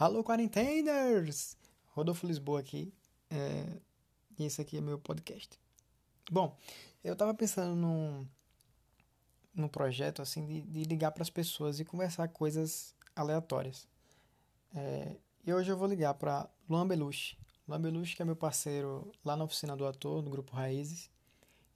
Alô, 0.00 0.24
quarenteners! 0.24 1.58
Rodolfo 1.88 2.26
Lisboa 2.26 2.60
aqui. 2.60 2.90
É... 3.28 3.66
Esse 4.38 4.62
aqui 4.62 4.78
é 4.78 4.80
meu 4.80 4.98
podcast. 4.98 5.60
Bom, 6.32 6.56
eu 7.04 7.14
tava 7.14 7.34
pensando 7.34 7.76
num, 7.76 8.26
num 9.54 9.68
projeto 9.68 10.22
assim 10.22 10.46
de, 10.46 10.62
de 10.62 10.84
ligar 10.84 11.10
para 11.10 11.22
as 11.22 11.28
pessoas 11.28 11.80
e 11.80 11.84
conversar 11.84 12.28
coisas 12.28 12.94
aleatórias. 13.14 13.86
É... 14.74 15.16
E 15.46 15.52
hoje 15.52 15.70
eu 15.70 15.76
vou 15.76 15.86
ligar 15.86 16.14
para 16.14 16.48
Luan 16.66 16.88
Belushi. 16.88 17.36
Luan 17.68 17.82
Belushi, 17.82 18.16
que 18.16 18.22
é 18.22 18.24
meu 18.24 18.36
parceiro 18.36 19.12
lá 19.22 19.36
na 19.36 19.44
oficina 19.44 19.76
do 19.76 19.86
ator, 19.86 20.22
no 20.22 20.30
grupo 20.30 20.56
Raízes. 20.56 21.10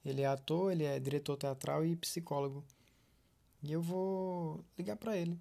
Ele 0.03 0.23
é 0.23 0.25
ator, 0.25 0.71
ele 0.71 0.83
é 0.83 0.99
diretor 0.99 1.37
teatral 1.37 1.85
e 1.85 1.95
psicólogo. 1.95 2.65
E 3.61 3.71
eu 3.71 3.83
vou 3.83 4.65
ligar 4.75 4.95
para 4.95 5.15
ele 5.15 5.39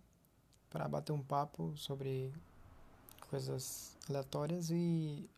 para 0.69 0.87
bater 0.87 1.13
um 1.13 1.23
papo 1.23 1.75
sobre 1.79 2.31
coisas 3.35 3.97
aleatórias 4.09 4.71
e 4.71 5.29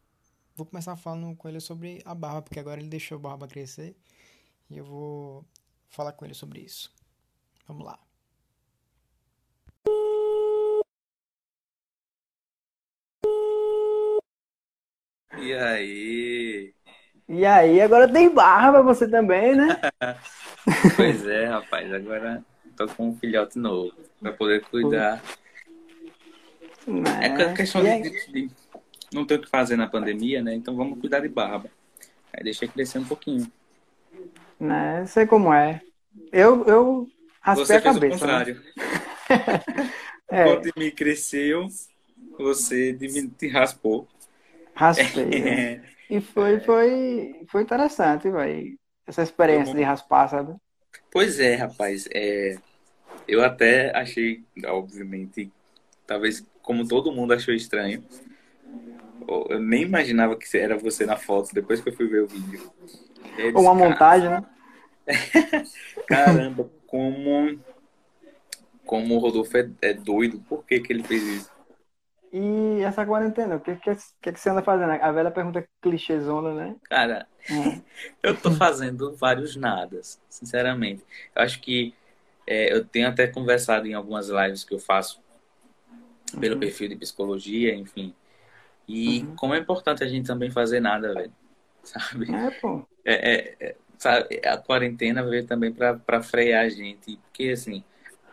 vou 0.55 0.67
começar 0.67 0.95
falando 0.97 1.35
com 1.35 1.49
ele 1.49 1.61
sobre 1.61 2.03
a 2.05 2.15
barba, 2.15 2.43
porque 2.43 2.61
agora 2.61 2.79
ele 2.79 2.91
deixou 2.91 3.17
a 3.17 3.21
barba 3.23 3.49
crescer 3.49 3.97
e 4.69 4.77
eu 4.77 4.85
vou 4.85 5.43
falar 5.89 6.13
com 6.13 6.27
ele 6.27 6.35
sobre 6.35 6.61
isso. 6.61 6.93
Vamos 7.67 7.87
lá. 7.87 7.99
E 15.39 15.55
aí? 15.55 16.75
E 17.27 17.47
aí, 17.47 17.81
agora 17.81 18.13
tem 18.13 18.29
barba 18.29 18.83
você 18.83 19.09
também, 19.09 19.57
né? 19.57 19.81
pois 20.97 21.27
é, 21.27 21.47
rapaz, 21.47 21.91
agora 21.95 22.45
tô 22.77 22.87
com 22.89 23.09
um 23.09 23.19
filhote 23.19 23.59
novo 23.59 23.95
para 24.21 24.35
poder 24.35 24.63
cuidar. 24.67 25.23
Mas... 25.25 25.46
É 27.21 27.53
questão 27.55 27.83
de, 27.83 28.11
de, 28.33 28.51
não 29.13 29.25
ter 29.25 29.35
o 29.35 29.43
que 29.43 29.49
fazer 29.49 29.77
na 29.77 29.89
pandemia, 29.89 30.43
né? 30.43 30.55
Então 30.55 30.77
vamos 30.77 30.99
cuidar 31.01 31.21
de 31.21 31.29
barba. 31.29 31.69
Aí 32.33 32.45
deixei 32.45 32.69
crescer 32.69 32.99
um 32.99 33.05
pouquinho. 33.05 33.51
Né? 34.59 35.05
Sei 35.07 35.27
como 35.27 35.53
é. 35.53 35.81
Eu, 36.33 36.65
eu 36.67 37.09
raspei 37.41 37.67
você 37.67 37.75
a 37.75 37.81
cabeça. 37.81 38.01
Fez 38.01 38.23
o 38.23 38.27
né? 38.27 38.33
contrário. 38.33 38.55
Né? 38.55 39.93
é. 40.31 40.45
Quando 40.45 40.73
me 40.77 40.91
cresceu, 40.91 41.69
você 42.39 42.97
te 43.39 43.49
raspou. 43.49 44.07
Raspei. 44.75 45.43
Né? 45.43 45.83
E 46.09 46.21
foi, 46.21 46.61
foi, 46.61 47.45
foi 47.49 47.63
interessante, 47.63 48.31
vai. 48.31 48.77
Essa 49.05 49.25
experiência 49.25 49.75
de 49.75 49.83
raspar, 49.83 50.29
sabe? 50.29 50.55
Pois 51.11 51.41
é, 51.41 51.57
rapaz. 51.57 52.09
É, 52.15 52.57
eu 53.27 53.43
até 53.43 53.91
achei, 53.97 54.45
obviamente, 54.67 55.51
talvez 56.07 56.45
como 56.67 56.87
todo 56.87 57.13
mundo 57.13 57.33
achou 57.33 57.55
estranho. 57.55 58.05
Eu 59.49 59.61
nem 59.61 59.83
imaginava 59.83 60.37
que 60.37 60.59
era 60.59 60.77
você 60.77 61.07
na 61.07 61.17
foto 61.17 61.55
depois 61.55 61.81
que 61.81 61.89
eu 61.89 61.93
fui 61.93 62.09
ver 62.09 62.25
o 62.25 62.27
vídeo. 62.27 62.71
Ou 63.55 63.63
uma 63.63 63.75
montagem, 63.75 64.29
né? 64.29 64.45
Caramba, 66.09 66.69
como 66.89 67.59
como 68.85 69.15
o 69.15 69.19
Rodolfo 69.19 69.57
é, 69.57 69.71
é, 69.81 69.95
doido, 69.95 70.41
por 70.49 70.65
que, 70.65 70.81
que 70.81 70.93
ele 70.93 71.03
fez 71.03 71.23
isso? 71.23 71.51
E 72.33 72.83
essa 72.83 73.07
quarentena, 73.07 73.57
o 73.57 73.61
que, 73.61 73.77
que, 73.77 73.97
que, 74.21 74.33
que 74.33 74.41
você 74.41 74.51
anda 74.51 74.63
fazendo? 74.63 74.91
A 74.91 75.13
velha 75.13 75.31
pergunta 75.31 75.67
clichêzona, 75.81 76.53
né? 76.53 76.77
Cara, 76.85 77.27
é. 77.49 77.81
eu 78.23 78.37
tô 78.37 78.51
fazendo 78.53 79.15
vários 79.15 79.57
nadas, 79.57 80.21
sinceramente. 80.29 81.05
Eu 81.35 81.43
acho 81.43 81.61
que 81.61 81.95
é, 82.47 82.73
eu 82.73 82.85
tenho 82.85 83.09
até 83.09 83.27
conversado 83.27 83.87
em 83.87 83.95
algumas 83.95 84.29
lives 84.29 84.65
que 84.65 84.75
eu 84.75 84.79
faço 84.79 85.21
pelo 86.41 86.55
uhum. 86.55 86.61
perfil 86.61 86.89
de 86.89 86.97
psicologia, 86.97 87.75
enfim. 87.75 88.15
E 88.89 89.21
uhum. 89.21 89.37
como 89.37 89.55
é 89.55 89.59
importante 89.59 90.05
a 90.05 90.09
gente 90.09 90.27
também 90.27 90.51
fazer 90.51 90.81
nada, 90.81 91.13
velho. 91.13 91.33
Sabe? 91.83 92.35
É, 92.35 92.51
pô. 92.61 92.87
É, 93.05 93.35
é, 93.35 93.57
é 93.61 93.77
sabe? 93.99 94.41
A 94.45 94.57
quarentena 94.57 95.23
veio 95.23 95.47
também 95.47 95.73
para 95.73 96.23
frear 96.23 96.65
a 96.65 96.69
gente. 96.69 97.17
Porque, 97.17 97.51
assim, 97.51 97.83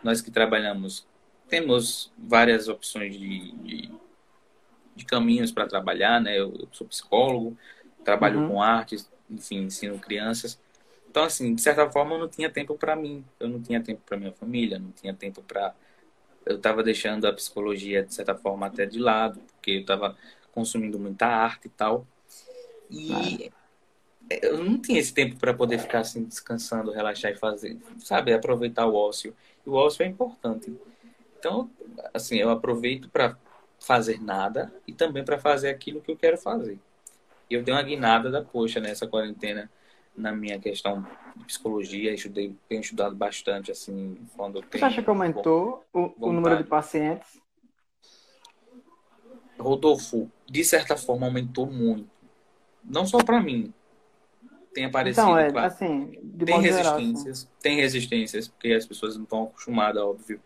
nós 0.02 0.20
que 0.20 0.30
trabalhamos, 0.30 1.06
temos 1.48 2.12
várias 2.18 2.68
opções 2.68 3.16
de, 3.16 3.52
de, 3.52 3.90
de 4.94 5.04
caminhos 5.04 5.52
para 5.52 5.66
trabalhar, 5.66 6.20
né? 6.20 6.38
Eu, 6.38 6.54
eu, 6.58 6.68
sou 6.72 6.86
psicólogo, 6.86 7.56
trabalho 8.04 8.40
uhum. 8.40 8.48
com 8.48 8.62
artes, 8.62 9.10
enfim, 9.30 9.62
ensino 9.62 9.98
crianças. 9.98 10.60
Então, 11.08 11.24
assim, 11.24 11.54
de 11.54 11.62
certa 11.62 11.88
forma, 11.90 12.16
eu 12.16 12.18
não 12.18 12.28
tinha 12.28 12.50
tempo 12.50 12.76
para 12.76 12.96
mim. 12.96 13.24
Eu 13.38 13.48
não 13.48 13.62
tinha 13.62 13.80
tempo 13.80 14.02
para 14.04 14.16
minha 14.16 14.32
família, 14.32 14.78
não 14.78 14.90
tinha 14.90 15.14
tempo 15.14 15.42
para. 15.42 15.74
Eu 16.46 16.56
estava 16.56 16.82
deixando 16.82 17.26
a 17.26 17.32
psicologia, 17.32 18.02
de 18.02 18.14
certa 18.14 18.34
forma, 18.34 18.66
até 18.66 18.86
de 18.86 18.98
lado, 18.98 19.40
porque 19.52 19.72
eu 19.72 19.80
estava 19.80 20.16
consumindo 20.52 20.98
muita 20.98 21.26
arte 21.26 21.66
e 21.66 21.70
tal. 21.70 22.06
E 22.90 23.50
eu 24.30 24.62
não 24.62 24.78
tinha 24.80 24.98
esse 24.98 25.12
tempo 25.12 25.36
para 25.36 25.54
poder 25.54 25.78
ficar 25.78 26.00
assim, 26.00 26.24
descansando, 26.24 26.92
relaxar 26.92 27.32
e 27.32 27.36
fazer, 27.36 27.76
sabe, 27.98 28.32
aproveitar 28.32 28.86
o 28.86 28.94
ócio. 28.94 29.34
E 29.66 29.68
o 29.68 29.74
ócio 29.74 30.02
é 30.02 30.06
importante. 30.06 30.74
Então, 31.38 31.70
assim, 32.12 32.36
eu 32.36 32.50
aproveito 32.50 33.08
para 33.08 33.36
fazer 33.78 34.20
nada 34.20 34.72
e 34.86 34.92
também 34.92 35.24
para 35.24 35.38
fazer 35.38 35.68
aquilo 35.68 36.00
que 36.00 36.10
eu 36.10 36.16
quero 36.16 36.38
fazer. 36.38 36.78
E 37.50 37.54
eu 37.54 37.62
dei 37.62 37.74
uma 37.74 37.82
guinada 37.82 38.30
da 38.30 38.42
coxa 38.42 38.80
nessa 38.80 39.06
quarentena 39.06 39.70
na 40.16 40.32
minha 40.32 40.58
questão 40.58 41.06
de 41.36 41.44
psicologia, 41.44 42.14
estudei, 42.14 42.54
tenho 42.68 42.80
estudado 42.80 43.14
bastante, 43.14 43.70
assim, 43.70 44.16
quando 44.36 44.60
tenho... 44.62 44.80
Você 44.80 44.84
acha 44.84 45.02
que 45.02 45.08
aumentou 45.08 45.84
o, 45.92 46.12
o 46.18 46.32
número 46.32 46.56
de 46.58 46.64
pacientes? 46.64 47.42
Rodolfo, 49.58 50.30
de 50.48 50.64
certa 50.64 50.96
forma, 50.96 51.26
aumentou 51.26 51.66
muito. 51.66 52.08
Não 52.84 53.06
só 53.06 53.18
para 53.22 53.40
mim. 53.40 53.72
Tem 54.72 54.84
aparecido, 54.84 55.28
então, 55.28 55.38
é, 55.38 55.50
claro. 55.50 55.66
Assim, 55.68 56.18
tem 56.44 56.60
resistências, 56.60 56.76
geral, 56.76 56.96
assim. 57.32 57.48
tem 57.62 57.76
resistências, 57.76 58.48
porque 58.48 58.72
as 58.72 58.84
pessoas 58.84 59.16
não 59.16 59.22
estão 59.22 59.44
acostumadas, 59.44 60.02
óbvio, 60.02 60.40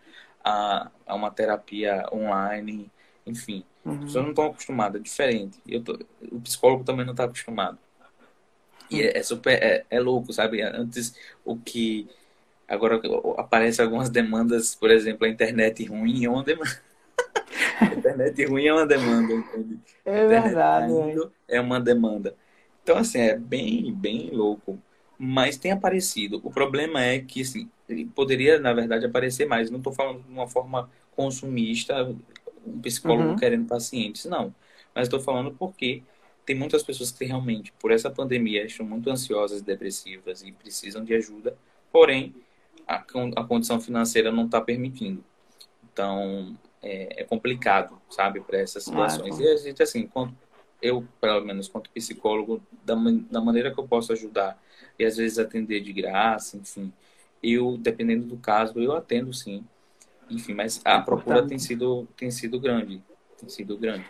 a, 0.45 0.91
a 1.07 1.15
uma 1.15 1.31
terapia 1.31 2.07
online, 2.13 2.91
enfim. 3.27 3.65
Uhum. 3.85 3.93
As 3.93 3.99
pessoas 4.05 4.25
não 4.25 4.31
estão 4.31 4.47
acostumadas, 4.47 5.01
é 5.01 5.03
diferente. 5.03 5.59
Eu 5.67 5.83
tô, 5.83 5.99
o 6.31 6.41
psicólogo 6.41 6.85
também 6.85 7.07
não 7.07 7.13
está 7.13 7.25
acostumado. 7.25 7.79
E 8.91 9.03
é, 9.03 9.19
é 9.19 9.23
super, 9.23 9.63
é, 9.63 9.85
é, 9.91 10.01
louco, 10.01 10.33
sabe? 10.33 10.63
Antes, 10.63 11.15
o 11.45 11.57
que. 11.57 12.09
Agora 12.67 13.01
aparecem 13.39 13.83
algumas 13.85 14.11
demandas, 14.11 14.75
por 14.75 14.91
exemplo, 14.91 15.27
a 15.27 15.31
internet 15.31 15.85
ruim 15.85 16.25
é 16.25 16.31
uma 16.31 16.45
demanda. 16.45 16.81
a 17.81 17.87
internet 17.87 18.45
ruim 18.45 18.67
é 18.67 18.73
uma 18.73 18.87
demanda, 18.87 19.33
entende? 19.33 19.79
É 20.05 20.27
verdade. 20.27 20.93
É 21.49 21.61
uma 21.61 21.81
demanda. 21.81 22.35
Então, 22.83 22.99
assim, 22.99 23.21
é 23.21 23.37
bem, 23.37 23.93
bem 23.93 24.31
louco. 24.33 24.79
Mas 25.19 25.57
tem 25.57 25.73
aparecido. 25.73 26.41
O 26.45 26.51
problema 26.51 27.03
é 27.03 27.19
que, 27.19 27.41
assim, 27.41 27.71
poderia, 28.15 28.59
na 28.61 28.73
verdade, 28.73 29.07
aparecer 29.07 29.47
mais. 29.47 29.71
Não 29.71 29.79
estou 29.79 29.93
falando 29.93 30.23
de 30.23 30.31
uma 30.31 30.47
forma 30.47 30.91
consumista, 31.17 32.05
um 32.67 32.81
psicólogo 32.81 33.31
uhum. 33.31 33.37
querendo 33.37 33.67
pacientes, 33.67 34.27
não. 34.27 34.55
Mas 34.95 35.07
estou 35.07 35.21
falando 35.21 35.51
porque 35.53 36.03
tem 36.49 36.57
muitas 36.57 36.83
pessoas 36.83 37.11
que 37.11 37.27
realmente, 37.27 37.75
por 37.79 37.91
essa 37.91 38.09
pandemia, 38.09 38.65
estão 38.65 38.87
muito 38.87 39.11
ansiosas, 39.11 39.61
depressivas 39.61 40.43
e 40.43 40.51
precisam 40.51 41.05
de 41.05 41.13
ajuda, 41.13 41.55
porém, 41.93 42.35
a, 42.87 43.05
a 43.37 43.45
condição 43.45 43.79
financeira 43.79 44.33
não 44.33 44.47
está 44.47 44.59
permitindo. 44.59 45.23
Então, 45.93 46.57
é, 46.83 47.21
é, 47.21 47.25
complicado, 47.25 48.01
sabe, 48.09 48.41
para 48.41 48.59
essas 48.61 48.85
situações. 48.85 49.37
Claro. 49.37 49.45
E 49.45 49.53
a 49.53 49.57
gente, 49.59 49.83
assim, 49.83 50.07
quando, 50.07 50.35
eu, 50.81 51.07
pelo 51.21 51.45
menos, 51.45 51.69
quanto 51.69 51.91
psicólogo, 51.91 52.63
da, 52.83 52.95
da 53.31 53.43
maneira 53.43 53.71
que 53.71 53.79
eu 53.79 53.87
posso 53.87 54.11
ajudar, 54.15 54.59
e 54.99 55.05
às 55.05 55.19
vezes 55.19 55.39
atender 55.39 55.83
de 55.83 55.93
graça, 55.93 56.57
enfim, 56.57 56.91
eu, 57.43 57.77
dependendo 57.77 58.25
do 58.25 58.39
caso, 58.39 58.81
eu 58.81 58.93
atendo 58.93 59.35
sim. 59.35 59.63
Enfim, 60.31 60.55
mas 60.55 60.81
a 60.83 60.99
procura 60.99 61.47
tem 61.47 61.59
sido, 61.59 62.09
tem 62.17 62.31
sido 62.31 62.59
grande. 62.59 63.03
Tem 63.39 63.51
sido 63.51 63.77
grande. 63.77 64.07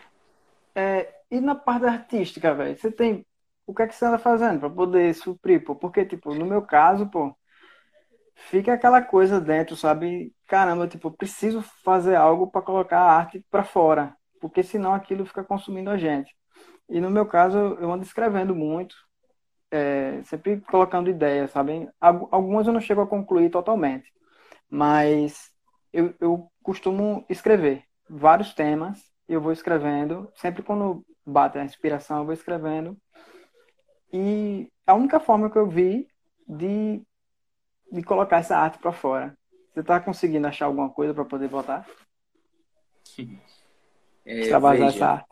É, 0.73 1.18
e 1.31 1.41
na 1.41 1.55
parte 1.55 1.87
artística, 1.87 2.55
velho, 2.55 2.77
você 2.77 2.91
tem. 2.93 3.27
O 3.67 3.75
que 3.75 3.83
é 3.83 3.87
que 3.87 3.95
você 3.95 4.05
anda 4.07 4.19
fazendo 4.19 4.61
para 4.61 4.71
poder 4.71 5.15
suprir, 5.15 5.63
pô? 5.65 5.77
Porque, 5.77 6.05
tipo, 6.05 6.35
no 6.35 6.47
meu 6.47 6.63
caso, 6.63 7.09
pô, 7.11 7.37
fica 8.35 8.73
aquela 8.73 9.03
coisa 9.03 9.41
dentro, 9.41 9.77
sabe? 9.77 10.33
Caramba, 10.47 10.89
tipo, 10.89 11.11
preciso 11.11 11.63
fazer 11.85 12.17
algo 12.17 12.51
para 12.51 12.63
colocar 12.63 13.01
a 13.01 13.13
arte 13.17 13.45
para 13.51 13.65
fora, 13.65 14.17
porque 14.41 14.63
senão 14.63 14.95
aquilo 14.95 15.27
fica 15.27 15.45
consumindo 15.45 15.91
a 15.91 15.99
gente. 15.99 16.35
E 16.89 17.01
no 17.01 17.11
meu 17.11 17.27
caso, 17.27 17.59
eu 17.59 17.93
ando 17.93 18.05
escrevendo 18.05 18.55
muito, 18.55 18.97
é, 19.71 20.23
sempre 20.25 20.61
colocando 20.63 21.11
ideias, 21.11 21.51
sabe? 21.51 21.89
Algumas 22.01 22.67
eu 22.67 22.73
não 22.73 22.81
chego 22.81 23.03
a 23.03 23.07
concluir 23.07 23.51
totalmente, 23.51 24.13
mas 24.71 25.51
eu, 25.93 26.15
eu 26.21 26.51
costumo 26.63 27.25
escrever 27.29 27.85
vários 28.09 28.55
temas, 28.55 29.03
eu 29.29 29.41
vou 29.41 29.53
escrevendo, 29.53 30.31
sempre 30.37 30.63
quando 30.63 31.05
bate 31.29 31.59
a 31.59 31.65
inspiração, 31.65 32.19
eu 32.19 32.25
vou 32.25 32.35
escrevendo. 32.35 32.97
E 34.13 34.69
a 34.87 34.95
única 34.95 35.21
forma 35.21 35.51
que 35.51 35.59
eu 35.59 35.69
vi 35.69 36.09
de, 36.47 37.03
de 37.93 38.03
colocar 38.03 38.39
essa 38.39 38.57
arte 38.57 38.79
para 38.79 38.93
fora. 38.93 39.37
Você 39.73 39.81
está 39.81 40.01
conseguindo 40.01 40.47
achar 40.47 40.67
alguma 40.67 40.91
coisa 40.91 41.13
para 41.15 41.25
poder 41.25 41.49
botar? 41.49 41.87
É, 44.25 44.41
Extravasar 44.41 44.89
essa 44.89 45.07
arte. 45.07 45.29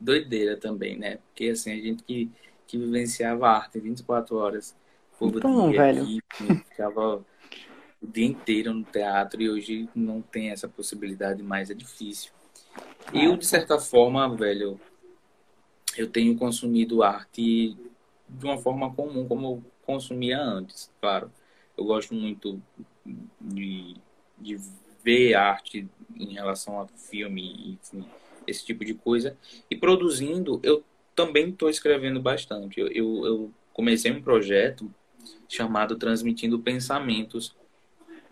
Doideira 0.00 0.56
também, 0.56 0.96
né? 0.98 1.16
Porque 1.18 1.50
assim, 1.50 1.72
a 1.72 1.76
gente 1.76 2.02
que, 2.02 2.30
que 2.66 2.78
vivenciava 2.78 3.48
a 3.48 3.56
arte 3.56 3.78
24 3.80 4.36
horas 4.36 4.76
por 5.18 5.28
Então, 5.28 5.70
dia, 5.70 5.80
velho. 5.80 6.04
que 6.04 6.54
ficava 6.70 7.24
o 8.00 8.06
dia 8.06 8.26
inteiro 8.26 8.72
no 8.72 8.84
teatro 8.84 9.42
e 9.42 9.50
hoje 9.50 9.88
não 9.94 10.22
tem 10.22 10.50
essa 10.50 10.68
possibilidade 10.68 11.42
mais, 11.42 11.70
é 11.70 11.74
difícil. 11.74 12.32
Eu, 13.12 13.36
de 13.36 13.46
certa 13.46 13.78
forma, 13.78 14.34
velho, 14.36 14.80
eu 15.96 16.08
tenho 16.08 16.36
consumido 16.36 17.02
arte 17.02 17.76
de 18.28 18.44
uma 18.44 18.58
forma 18.58 18.92
comum, 18.94 19.26
como 19.26 19.46
eu 19.46 19.64
consumia 19.84 20.40
antes, 20.40 20.90
claro. 21.00 21.30
Eu 21.76 21.84
gosto 21.84 22.14
muito 22.14 22.62
de, 23.40 23.96
de 24.38 24.56
ver 25.02 25.34
arte 25.34 25.88
em 26.14 26.34
relação 26.34 26.80
a 26.80 26.86
filme, 26.86 27.78
enfim, 27.82 28.04
esse 28.46 28.64
tipo 28.64 28.84
de 28.84 28.94
coisa. 28.94 29.36
E 29.70 29.76
produzindo, 29.76 30.60
eu 30.62 30.84
também 31.14 31.48
estou 31.48 31.68
escrevendo 31.68 32.20
bastante. 32.20 32.78
Eu, 32.78 32.88
eu, 32.88 33.26
eu 33.26 33.54
comecei 33.72 34.12
um 34.12 34.22
projeto 34.22 34.90
chamado 35.48 35.96
Transmitindo 35.96 36.58
Pensamentos 36.58 37.54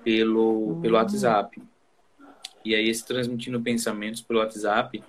pelo, 0.04 0.78
pelo 0.80 0.94
WhatsApp. 0.94 1.60
E 2.64 2.74
aí, 2.74 2.88
esse 2.88 3.04
Transmitindo 3.06 3.60
Pensamentos 3.60 4.20
pelo 4.20 4.40
WhatsApp 4.40 5.02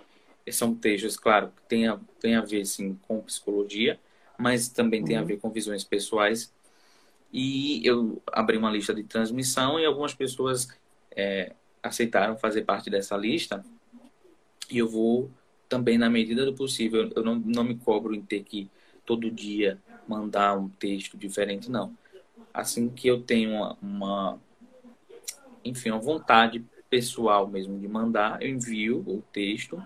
são 0.52 0.76
textos, 0.76 1.18
claro, 1.18 1.50
que 1.56 1.62
tem 1.68 1.88
a, 1.88 2.00
tem 2.20 2.36
a 2.36 2.42
ver, 2.42 2.66
sim, 2.66 2.98
com 3.08 3.22
psicologia, 3.22 4.00
mas 4.38 4.70
também 4.70 5.04
tem 5.04 5.18
a 5.18 5.24
ver 5.24 5.38
com 5.38 5.50
visões 5.50 5.84
pessoais. 5.84 6.54
E 7.32 7.86
eu 7.86 8.22
abri 8.32 8.58
uma 8.58 8.72
lista 8.72 8.94
de 8.94 9.04
transmissão 9.04 9.80
e 9.80 9.86
algumas 9.86 10.14
pessoas 10.14 10.70
é, 11.16 11.54
aceitaram 11.84 12.38
fazer 12.38 12.64
parte 12.64 12.90
dessa 12.90 13.16
lista. 13.16 13.64
E 14.72 14.78
eu 14.78 14.88
vou 14.88 15.30
também, 15.68 15.98
na 15.98 16.10
medida 16.10 16.46
do 16.46 16.54
possível, 16.54 17.12
eu 17.16 17.24
não, 17.24 17.36
não 17.36 17.64
me 17.64 17.76
cobro 17.76 18.16
em 18.16 18.22
ter 18.22 18.44
que 18.44 18.70
todo 19.06 19.30
dia 19.30 19.80
mandar 20.08 20.58
um 20.58 20.70
texto 20.70 21.18
diferente, 21.18 21.70
não. 21.70 21.96
Assim 22.54 22.90
que 22.90 23.08
eu 23.08 23.22
tenho 23.22 23.52
uma, 23.52 23.78
uma 23.82 24.42
enfim, 25.64 25.92
uma 25.92 26.00
vontade 26.00 26.64
pessoal 26.90 27.48
mesmo 27.48 27.78
de 27.80 27.88
mandar, 27.88 28.42
eu 28.42 28.50
envio 28.50 29.04
o 29.06 29.24
texto 29.32 29.82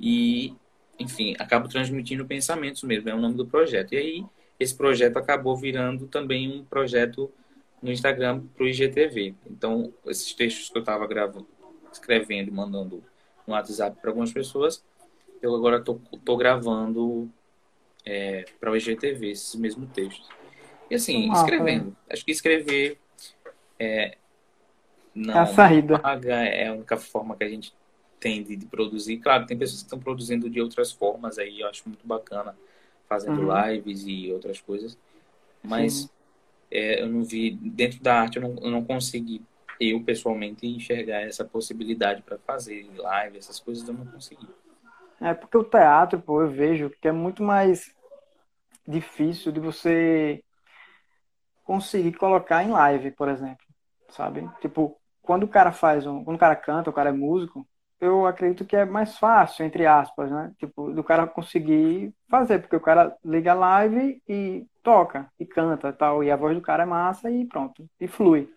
e, 0.00 0.54
enfim, 0.98 1.34
acabo 1.38 1.68
transmitindo 1.68 2.24
pensamentos 2.26 2.82
mesmo, 2.82 3.08
é 3.08 3.14
o 3.14 3.20
nome 3.20 3.34
do 3.34 3.46
projeto. 3.46 3.94
E 3.94 3.96
aí, 3.96 4.26
esse 4.58 4.74
projeto 4.74 5.16
acabou 5.16 5.56
virando 5.56 6.06
também 6.06 6.50
um 6.50 6.64
projeto 6.64 7.30
no 7.82 7.90
Instagram 7.90 8.42
para 8.54 8.64
o 8.64 8.68
IGTV. 8.68 9.34
Então, 9.48 9.92
esses 10.06 10.32
textos 10.34 10.68
que 10.68 10.78
eu 10.78 10.80
estava 10.80 11.06
gravando, 11.06 11.46
escrevendo, 11.92 12.52
mandando 12.52 13.02
no 13.46 13.54
WhatsApp 13.54 13.96
para 14.00 14.10
algumas 14.10 14.32
pessoas, 14.32 14.84
eu 15.40 15.54
agora 15.54 15.78
estou 15.78 16.36
gravando 16.36 17.30
é, 18.04 18.44
para 18.58 18.70
o 18.72 18.76
IGTV 18.76 19.30
esses 19.30 19.54
mesmos 19.54 19.90
textos. 19.92 20.28
E 20.90 20.94
assim, 20.94 21.30
escrevendo. 21.32 21.96
Acho 22.10 22.24
que 22.24 22.32
escrever 22.32 22.98
é, 23.78 24.16
não 25.14 25.34
é 25.34 25.38
a 25.38 25.46
saída. 25.46 26.00
é 26.24 26.68
a 26.68 26.72
única 26.72 26.96
forma 26.96 27.36
que 27.36 27.44
a 27.44 27.48
gente 27.48 27.72
tem 28.20 28.42
de, 28.42 28.56
de, 28.56 28.66
produzir. 28.66 29.18
Claro, 29.18 29.46
tem 29.46 29.56
pessoas 29.56 29.80
que 29.80 29.86
estão 29.86 29.98
produzindo 29.98 30.48
de 30.50 30.60
outras 30.60 30.92
formas 30.92 31.38
aí, 31.38 31.60
eu 31.60 31.68
acho 31.68 31.82
muito 31.86 32.06
bacana, 32.06 32.56
fazendo 33.08 33.42
uhum. 33.42 33.66
lives 33.66 34.04
e 34.06 34.32
outras 34.32 34.60
coisas. 34.60 34.98
Mas 35.62 36.10
é, 36.70 37.02
eu 37.02 37.08
não 37.08 37.22
vi, 37.22 37.50
dentro 37.50 38.02
da 38.02 38.20
arte, 38.20 38.36
eu 38.36 38.42
não, 38.42 38.56
eu 38.62 38.70
não 38.70 38.84
consegui, 38.84 39.42
eu 39.80 40.02
pessoalmente, 40.02 40.66
enxergar 40.66 41.22
essa 41.22 41.44
possibilidade 41.44 42.22
para 42.22 42.38
fazer 42.38 42.88
live, 42.96 43.38
essas 43.38 43.58
coisas 43.58 43.86
eu 43.88 43.94
não 43.94 44.06
consegui. 44.06 44.48
É 45.20 45.34
porque 45.34 45.56
o 45.56 45.64
teatro, 45.64 46.20
pô, 46.20 46.42
eu 46.42 46.50
vejo 46.50 46.90
que 47.00 47.08
é 47.08 47.12
muito 47.12 47.42
mais 47.42 47.92
difícil 48.86 49.50
de 49.52 49.60
você 49.60 50.42
conseguir 51.64 52.12
colocar 52.12 52.62
em 52.62 52.70
live, 52.70 53.10
por 53.10 53.28
exemplo, 53.28 53.64
sabe? 54.08 54.48
Tipo, 54.60 54.98
quando 55.20 55.42
o 55.42 55.48
cara 55.48 55.72
faz 55.72 56.06
um, 56.06 56.24
quando 56.24 56.36
o 56.36 56.40
cara 56.40 56.56
canta, 56.56 56.88
o 56.88 56.92
cara 56.92 57.10
é 57.10 57.12
músico, 57.12 57.66
eu 58.00 58.26
acredito 58.26 58.64
que 58.64 58.76
é 58.76 58.84
mais 58.84 59.18
fácil, 59.18 59.64
entre 59.64 59.86
aspas, 59.86 60.30
né? 60.30 60.52
Tipo, 60.58 60.92
do 60.92 61.02
cara 61.02 61.26
conseguir 61.26 62.12
fazer, 62.28 62.60
porque 62.60 62.76
o 62.76 62.80
cara 62.80 63.16
liga 63.24 63.52
a 63.52 63.54
live 63.54 64.22
e 64.28 64.66
toca, 64.82 65.30
e 65.38 65.44
canta 65.44 65.92
tal, 65.92 66.22
e 66.22 66.30
a 66.30 66.36
voz 66.36 66.56
do 66.56 66.62
cara 66.62 66.84
é 66.84 66.86
massa 66.86 67.30
e 67.30 67.44
pronto, 67.44 67.88
e 68.00 68.06
flui. 68.06 68.48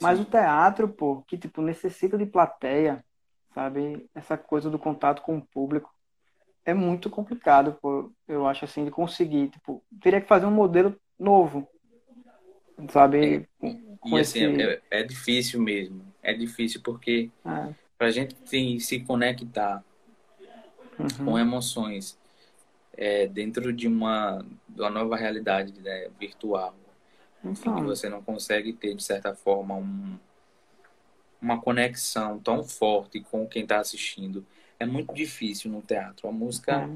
Mas 0.00 0.18
Sim. 0.18 0.22
o 0.22 0.26
teatro, 0.26 0.88
pô, 0.88 1.22
que 1.26 1.36
tipo 1.36 1.60
necessita 1.60 2.16
de 2.16 2.24
plateia, 2.24 3.04
sabe? 3.52 4.08
Essa 4.14 4.36
coisa 4.36 4.70
do 4.70 4.78
contato 4.78 5.22
com 5.22 5.38
o 5.38 5.46
público 5.46 5.92
é 6.64 6.72
muito 6.72 7.10
complicado, 7.10 7.76
pô, 7.82 8.12
eu 8.28 8.46
acho 8.46 8.64
assim 8.64 8.84
de 8.84 8.90
conseguir, 8.90 9.48
tipo, 9.48 9.82
teria 10.00 10.20
que 10.20 10.28
fazer 10.28 10.46
um 10.46 10.52
modelo 10.52 10.94
novo, 11.18 11.68
sabe? 12.90 13.46
É, 13.60 13.68
e 14.04 14.20
assim, 14.20 14.44
esse... 14.44 14.62
é, 14.62 14.80
é, 14.90 15.02
difícil 15.02 15.60
mesmo. 15.60 16.06
É 16.22 16.32
difícil 16.32 16.80
porque 16.82 17.30
é. 17.44 17.74
Para 17.98 18.06
a 18.06 18.10
gente 18.10 18.34
tem, 18.34 18.78
se 18.78 19.00
conectar 19.00 19.84
uhum. 20.98 21.24
com 21.24 21.38
emoções 21.38 22.16
é, 22.96 23.26
dentro 23.26 23.72
de 23.72 23.86
uma, 23.86 24.44
de 24.68 24.80
uma 24.80 24.90
nova 24.90 25.16
realidade 25.16 25.78
né, 25.80 26.08
virtual, 26.18 26.74
então. 27.44 27.76
que 27.76 27.82
você 27.82 28.08
não 28.08 28.22
consegue 28.22 28.72
ter, 28.72 28.94
de 28.94 29.02
certa 29.02 29.34
forma, 29.34 29.74
um, 29.74 30.16
uma 31.42 31.60
conexão 31.60 32.38
tão 32.38 32.64
forte 32.64 33.20
com 33.20 33.46
quem 33.46 33.62
está 33.62 33.80
assistindo. 33.80 34.46
É 34.78 34.86
muito 34.86 35.12
difícil 35.12 35.70
no 35.70 35.82
teatro. 35.82 36.28
A 36.28 36.32
música. 36.32 36.88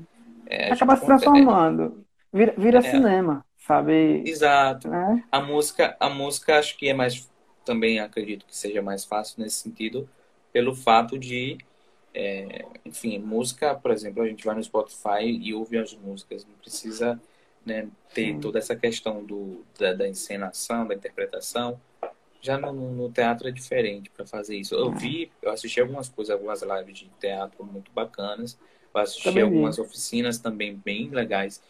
É. 0.47 0.69
É, 0.69 0.73
Acaba 0.73 0.97
se 0.97 1.05
transformando. 1.05 2.05
Vira, 2.33 2.55
vira 2.57 2.79
é. 2.79 2.83
cinema 2.83 3.45
sabe? 3.67 4.23
Exato. 4.27 4.89
Né? 4.89 5.25
A 5.31 5.41
música, 5.41 5.97
a 5.99 6.09
música 6.09 6.59
acho 6.59 6.77
que 6.77 6.89
é 6.89 6.95
mais 6.95 7.31
também 7.65 8.01
acredito 8.01 8.45
que 8.45 8.57
seja 8.57 8.83
mais 8.83 9.05
fácil 9.05 9.43
nesse 9.43 9.57
sentido 9.57 10.09
pelo 10.53 10.75
fato 10.75 11.19
de 11.19 11.59
é, 12.15 12.65
enfim, 12.85 13.19
música, 13.19 13.75
por 13.75 13.91
exemplo, 13.91 14.23
a 14.23 14.29
gente 14.29 14.45
vai 14.45 14.55
no 14.55 14.63
Spotify 14.63 15.25
e 15.25 15.55
ouve 15.55 15.79
as 15.79 15.95
músicas, 15.95 16.45
não 16.45 16.55
precisa 16.55 17.21
né, 17.65 17.89
ter 18.13 18.33
Sim. 18.33 18.41
toda 18.41 18.59
essa 18.59 18.77
questão 18.77 19.25
do, 19.25 19.65
da, 19.79 19.95
da, 19.95 20.09
encenação, 20.09 20.87
da 20.87 20.95
interpretação. 20.95 21.81
Já 22.41 22.59
no, 22.59 22.73
no 22.73 23.11
teatro 23.11 23.49
é 23.49 23.51
diferente 23.51 24.11
para 24.11 24.27
fazer 24.27 24.57
isso. 24.57 24.75
Eu 24.75 24.93
é. 24.93 24.95
vi, 24.97 25.33
eu 25.41 25.51
assisti 25.53 25.81
algumas 25.81 26.09
coisas, 26.09 26.35
algumas 26.35 26.61
lives 26.61 26.99
de 26.99 27.11
teatro 27.21 27.65
muito 27.65 27.91
bacanas. 27.93 28.59
Eu 28.93 29.01
assisti 29.01 29.25
também 29.25 29.45
algumas 29.45 29.77
vi. 29.77 29.83
oficinas 29.83 30.39
também 30.39 30.75
bem 30.75 31.09
legais 31.09 31.63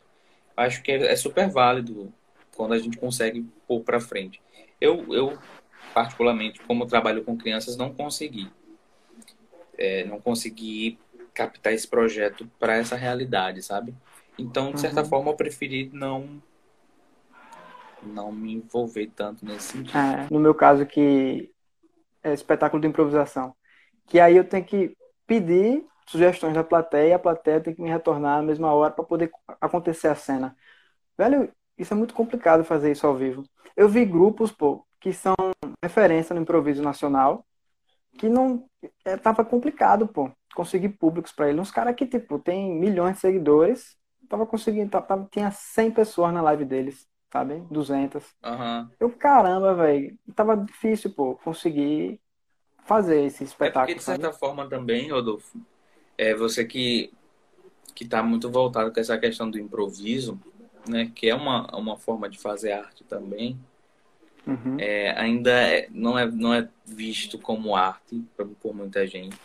acho 0.57 0.83
que 0.83 0.93
é, 0.93 1.12
é 1.12 1.17
super 1.17 1.49
válido 1.49 2.12
quando 2.57 2.75
a 2.75 2.79
gente 2.79 2.97
consegue 2.97 3.47
pôr 3.67 3.81
para 3.81 4.01
frente. 4.01 4.41
Eu, 4.81 5.15
eu, 5.15 5.39
particularmente, 5.95 6.61
como 6.61 6.87
trabalho 6.87 7.25
com 7.25 7.37
crianças, 7.37 7.77
não 7.77 7.93
consegui. 7.93 8.51
É, 9.83 10.05
não 10.05 10.21
consegui 10.21 10.99
captar 11.35 11.73
esse 11.73 11.89
projeto 11.89 12.49
para 12.59 12.77
essa 12.77 12.95
realidade, 12.95 13.62
sabe? 13.62 13.95
Então, 14.39 14.73
de 14.73 14.81
certa 14.81 15.01
uhum. 15.03 15.09
forma, 15.09 15.31
eu 15.31 15.37
preferi 15.37 15.91
não 15.93 16.41
não 18.03 18.33
me 18.33 18.55
envolver 18.55 19.11
tanto 19.15 19.45
nesse 19.45 19.73
sentido. 19.73 19.97
É, 19.97 20.27
no 20.31 20.41
meu 20.41 20.55
caso, 20.55 20.85
que 20.85 21.51
é 22.23 22.33
espetáculo 22.33 22.81
de 22.81 22.89
improvisação, 22.89 23.55
que 24.07 24.19
aí 24.19 24.37
eu 24.37 24.45
tenho 24.45 24.65
que 24.65 24.97
pedir 25.27 25.85
sugestões 26.07 26.55
da 26.55 26.65
plateia 26.65 27.09
e 27.11 27.12
a 27.12 27.19
plateia 27.19 27.61
tem 27.61 27.75
que 27.75 27.81
me 27.81 27.89
retornar 27.89 28.39
na 28.39 28.43
mesma 28.43 28.73
hora 28.73 28.93
para 28.93 29.05
poder 29.05 29.31
acontecer 29.61 30.09
a 30.09 30.15
cena. 30.15 30.57
Velho, 31.17 31.51
isso 31.79 31.95
é 31.95 31.97
muito 31.97 32.15
complicado 32.15 32.65
fazer 32.65 32.93
isso 32.93 33.07
ao 33.07 33.17
vivo. 33.17 33.45
Eu 33.77 33.89
vi 33.89 34.05
grupos, 34.05 34.53
pô, 34.53 34.85
que 35.01 35.12
são 35.12 35.35
referência 35.83 36.35
no 36.35 36.43
improviso 36.43 36.83
nacional, 36.83 37.45
que 38.23 38.29
não 38.29 38.64
é, 39.05 39.17
tava 39.17 39.45
complicado, 39.45 40.07
pô, 40.07 40.31
conseguir 40.55 40.91
públicos 40.91 41.33
para 41.33 41.49
ele. 41.49 41.61
Uns 41.61 41.73
caras 41.73 41.97
que 41.97 42.07
tipo 42.07 42.38
tem 42.38 42.73
milhões 42.73 43.17
de 43.17 43.21
seguidores, 43.21 43.97
tava 44.29 44.47
conseguindo, 44.47 44.93
tava, 44.93 45.29
tinha 45.29 45.50
100 45.50 45.91
pessoas 45.91 46.33
na 46.33 46.41
live 46.41 46.64
deles, 46.64 47.09
sabe? 47.33 47.64
200. 47.69 48.25
Uhum. 48.45 48.88
Eu 49.00 49.11
caramba, 49.11 49.75
velho, 49.75 50.17
tava 50.37 50.57
difícil, 50.57 51.12
pô, 51.12 51.35
conseguir 51.35 52.21
fazer 52.85 53.25
esse 53.25 53.43
espetáculo. 53.43 53.83
É 53.83 53.87
porque, 53.87 53.99
de 53.99 54.05
certa 54.05 54.26
sabe? 54.29 54.38
forma 54.38 54.69
também, 54.69 55.11
Rodolfo, 55.11 55.59
é 56.17 56.33
você 56.33 56.64
que 56.64 57.12
que 57.97 58.05
está 58.05 58.23
muito 58.23 58.49
voltado 58.49 58.93
com 58.93 59.00
essa 59.00 59.19
questão 59.19 59.50
do 59.50 59.59
improviso, 59.59 60.41
né, 60.88 61.11
que 61.14 61.29
é 61.29 61.35
uma, 61.35 61.67
uma 61.76 61.97
forma 61.99 62.31
de 62.31 62.38
fazer 62.38 62.73
arte 62.73 63.05
também, 63.05 63.59
uhum. 64.47 64.77
é, 64.79 65.11
ainda 65.19 65.51
é, 65.51 65.89
não, 65.91 66.19
é, 66.19 66.27
não 66.31 66.55
é 66.55 66.69
visto 66.85 67.39
como 67.39 67.75
arte 67.75 68.25
por, 68.61 68.75
muita 68.75 69.07
gente. 69.07 69.37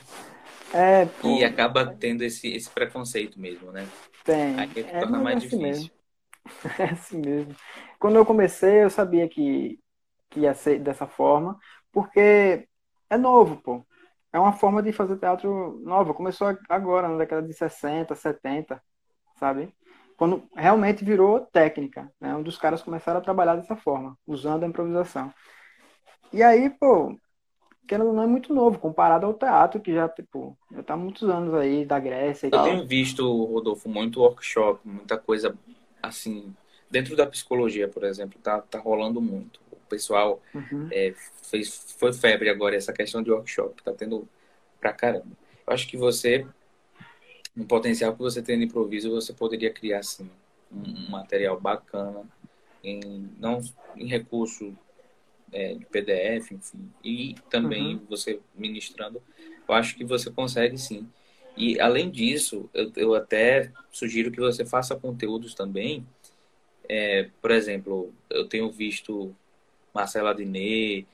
É, 0.74 1.06
pô, 1.06 1.30
e 1.30 1.44
acaba 1.44 1.86
tendo 1.86 2.24
esse, 2.24 2.48
esse 2.50 2.70
preconceito 2.70 3.40
mesmo, 3.40 3.72
né? 3.72 3.88
Tem. 4.24 4.60
Aí 4.60 4.72
é 4.76 5.00
torna 5.00 5.20
mais 5.20 5.38
assim 5.38 5.46
difícil. 5.48 5.62
Mesmo. 5.62 5.98
É 6.80 6.84
assim 6.86 7.20
mesmo. 7.20 7.54
Quando 8.00 8.16
eu 8.16 8.26
comecei, 8.26 8.84
eu 8.84 8.90
sabia 8.90 9.28
que, 9.28 9.80
que 10.30 10.42
ia 10.42 10.54
ser 10.54 10.80
dessa 10.80 11.06
forma, 11.06 11.58
porque 11.92 12.68
é 13.10 13.18
novo, 13.18 13.58
pô. 13.58 13.86
é 14.32 14.40
uma 14.40 14.54
forma 14.54 14.82
de 14.82 14.92
fazer 14.92 15.18
teatro 15.18 15.82
nova. 15.84 16.14
Começou 16.14 16.58
agora, 16.70 17.10
na 17.10 17.18
década 17.18 17.46
de 17.46 17.54
60, 17.54 18.16
70, 18.16 18.82
sabe? 19.36 19.74
Quando 20.18 20.50
realmente 20.56 21.06
virou 21.06 21.42
técnica, 21.42 22.12
né? 22.20 22.36
Um 22.36 22.44
dos 22.44 22.58
caras 22.58 22.82
começaram 22.82 23.20
a 23.20 23.24
trabalhar 23.24 23.56
dessa 23.56 23.76
forma, 23.76 24.18
usando 24.28 24.64
a 24.64 24.68
improvisação. 24.68 25.32
E 26.34 26.44
aí, 26.44 26.70
pô, 26.70 27.18
que 27.88 27.98
não 27.98 28.22
é 28.24 28.28
muito 28.28 28.54
novo, 28.54 28.80
comparado 28.80 29.26
ao 29.26 29.34
teatro, 29.36 29.82
que 29.82 29.94
já, 29.94 30.10
tipo, 30.10 30.58
já 30.72 30.84
tá 30.84 30.96
há 30.96 30.98
muitos 30.98 31.30
anos 31.30 31.54
aí, 31.56 31.86
da 31.86 32.00
Grécia 32.00 32.48
e 32.48 32.52
Eu 32.52 32.52
tal. 32.52 32.64
tenho 32.64 32.86
visto, 32.86 33.24
Rodolfo, 33.46 33.90
muito 33.90 34.22
workshop, 34.22 34.80
muita 34.88 35.18
coisa, 35.18 35.58
assim, 36.02 36.56
dentro 36.90 37.16
da 37.16 37.26
psicologia, 37.28 37.88
por 37.88 38.04
exemplo, 38.04 38.40
tá, 38.42 38.62
tá 38.62 38.80
rolando 38.80 39.22
muito. 39.22 39.60
O 39.72 39.76
pessoal 39.90 40.42
Uhum. 40.54 40.90
é, 40.92 41.14
fez, 41.44 41.94
foi 41.98 42.14
febre 42.14 42.50
agora 42.50 42.76
essa 42.76 42.94
questão 42.94 43.22
de 43.22 43.32
workshop, 43.32 43.84
tá 43.84 43.94
tendo 43.94 44.28
pra 44.80 44.94
caramba. 44.94 45.28
Eu 45.66 45.74
acho 45.74 45.88
que 45.88 45.98
você, 45.98 46.48
um 47.58 47.66
potencial 47.66 48.14
que 48.14 48.20
você 48.20 48.42
tem 48.42 48.58
de 48.60 48.66
improviso, 48.66 49.10
você 49.10 49.34
poderia 49.34 49.72
criar, 49.74 50.00
assim, 50.00 50.30
um, 50.72 51.10
material 51.10 51.60
bacana, 51.60 52.24
em, 52.84 53.30
não 53.40 53.60
em 53.96 54.08
recurso 54.08 54.78
é, 55.52 55.74
de 55.74 55.86
PDF, 55.86 56.52
enfim, 56.52 56.92
e 57.04 57.36
também 57.50 58.00
você 58.08 58.40
ministrando, 58.56 59.22
eu 59.68 59.74
acho 59.74 59.96
que 59.96 60.06
você 60.06 60.30
consegue 60.30 60.78
sim. 60.78 61.08
E 61.56 61.80
além 61.80 62.12
disso, 62.12 62.70
eu, 62.74 62.92
eu 62.96 63.16
até 63.16 63.72
sugiro 63.92 64.32
que 64.32 64.40
você 64.40 64.64
faça 64.64 64.96
conteúdos 64.96 65.56
também. 65.56 66.06
É, 66.88 67.30
por 67.42 67.50
exemplo, 67.50 68.14
eu 68.30 68.48
tenho 68.48 68.70
visto 68.72 69.36
Marcelo 69.94 70.28
Adnet, 70.28 71.08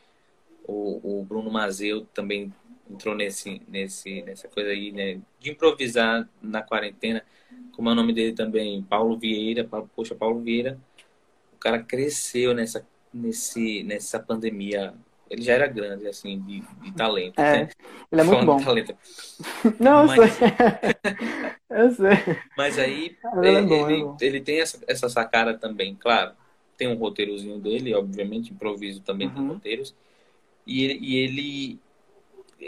o, 0.68 1.20
o 1.20 1.24
Bruno 1.24 1.50
Mazeu 1.50 2.06
também 2.14 2.54
entrou 2.90 3.16
nesse, 3.16 3.62
nesse, 3.68 4.22
nessa 4.24 4.48
coisa 4.48 4.70
aí, 4.70 4.92
né, 4.92 5.20
de 5.40 5.52
improvisar 5.52 6.28
na 6.42 6.62
quarentena. 6.62 7.24
Como 7.72 7.90
é 7.90 7.92
o 7.92 7.96
nome 7.96 8.14
dele 8.14 8.34
também? 8.34 8.82
Paulo 8.84 9.18
Vieira. 9.18 9.64
Poxa, 9.96 10.16
Paulo 10.16 10.40
Vieira, 10.42 10.80
o 11.54 11.58
cara 11.58 11.82
cresceu 11.82 12.54
nessa, 12.54 12.86
nesse, 13.14 13.84
nessa 13.84 14.20
pandemia. 14.20 14.94
Ele 15.30 15.42
já 15.42 15.54
era 15.54 15.68
grande, 15.68 16.08
assim, 16.08 16.40
de, 16.42 16.62
de 16.82 16.92
talento, 16.92 17.40
É, 17.40 17.64
né? 17.64 17.70
ele 18.12 18.22
é 18.22 18.24
muito 18.24 18.46
Falando 18.46 18.46
bom. 18.46 18.64
talento. 18.66 18.98
Não, 19.80 20.02
eu 20.02 20.08
Mas- 20.08 20.34
sei. 20.34 20.48
eu 21.70 21.92
sei. 21.92 22.10
Mas 22.58 22.78
aí 22.78 23.18
Mas 23.24 23.46
ele 23.46 23.58
é 23.58 23.62
bom, 23.62 23.90
ele, 23.90 23.94
ele 23.94 24.04
é 24.04 24.26
ele 24.28 24.42
tem 24.42 24.60
essa, 24.62 24.80
essa 24.88 25.10
sacada 25.10 25.58
também, 25.58 25.96
claro. 25.96 26.34
Tem 26.78 26.88
um 26.88 26.96
roteirozinho 26.96 27.60
dele, 27.60 27.94
obviamente, 27.96 28.52
improviso 28.52 29.02
também 29.02 29.30
tem 29.30 29.42
Uhum. 29.42 29.54
roteiros. 29.54 29.96
E 30.66 30.84
ele, 30.84 31.00
e 31.02 31.16
ele, 31.18 31.80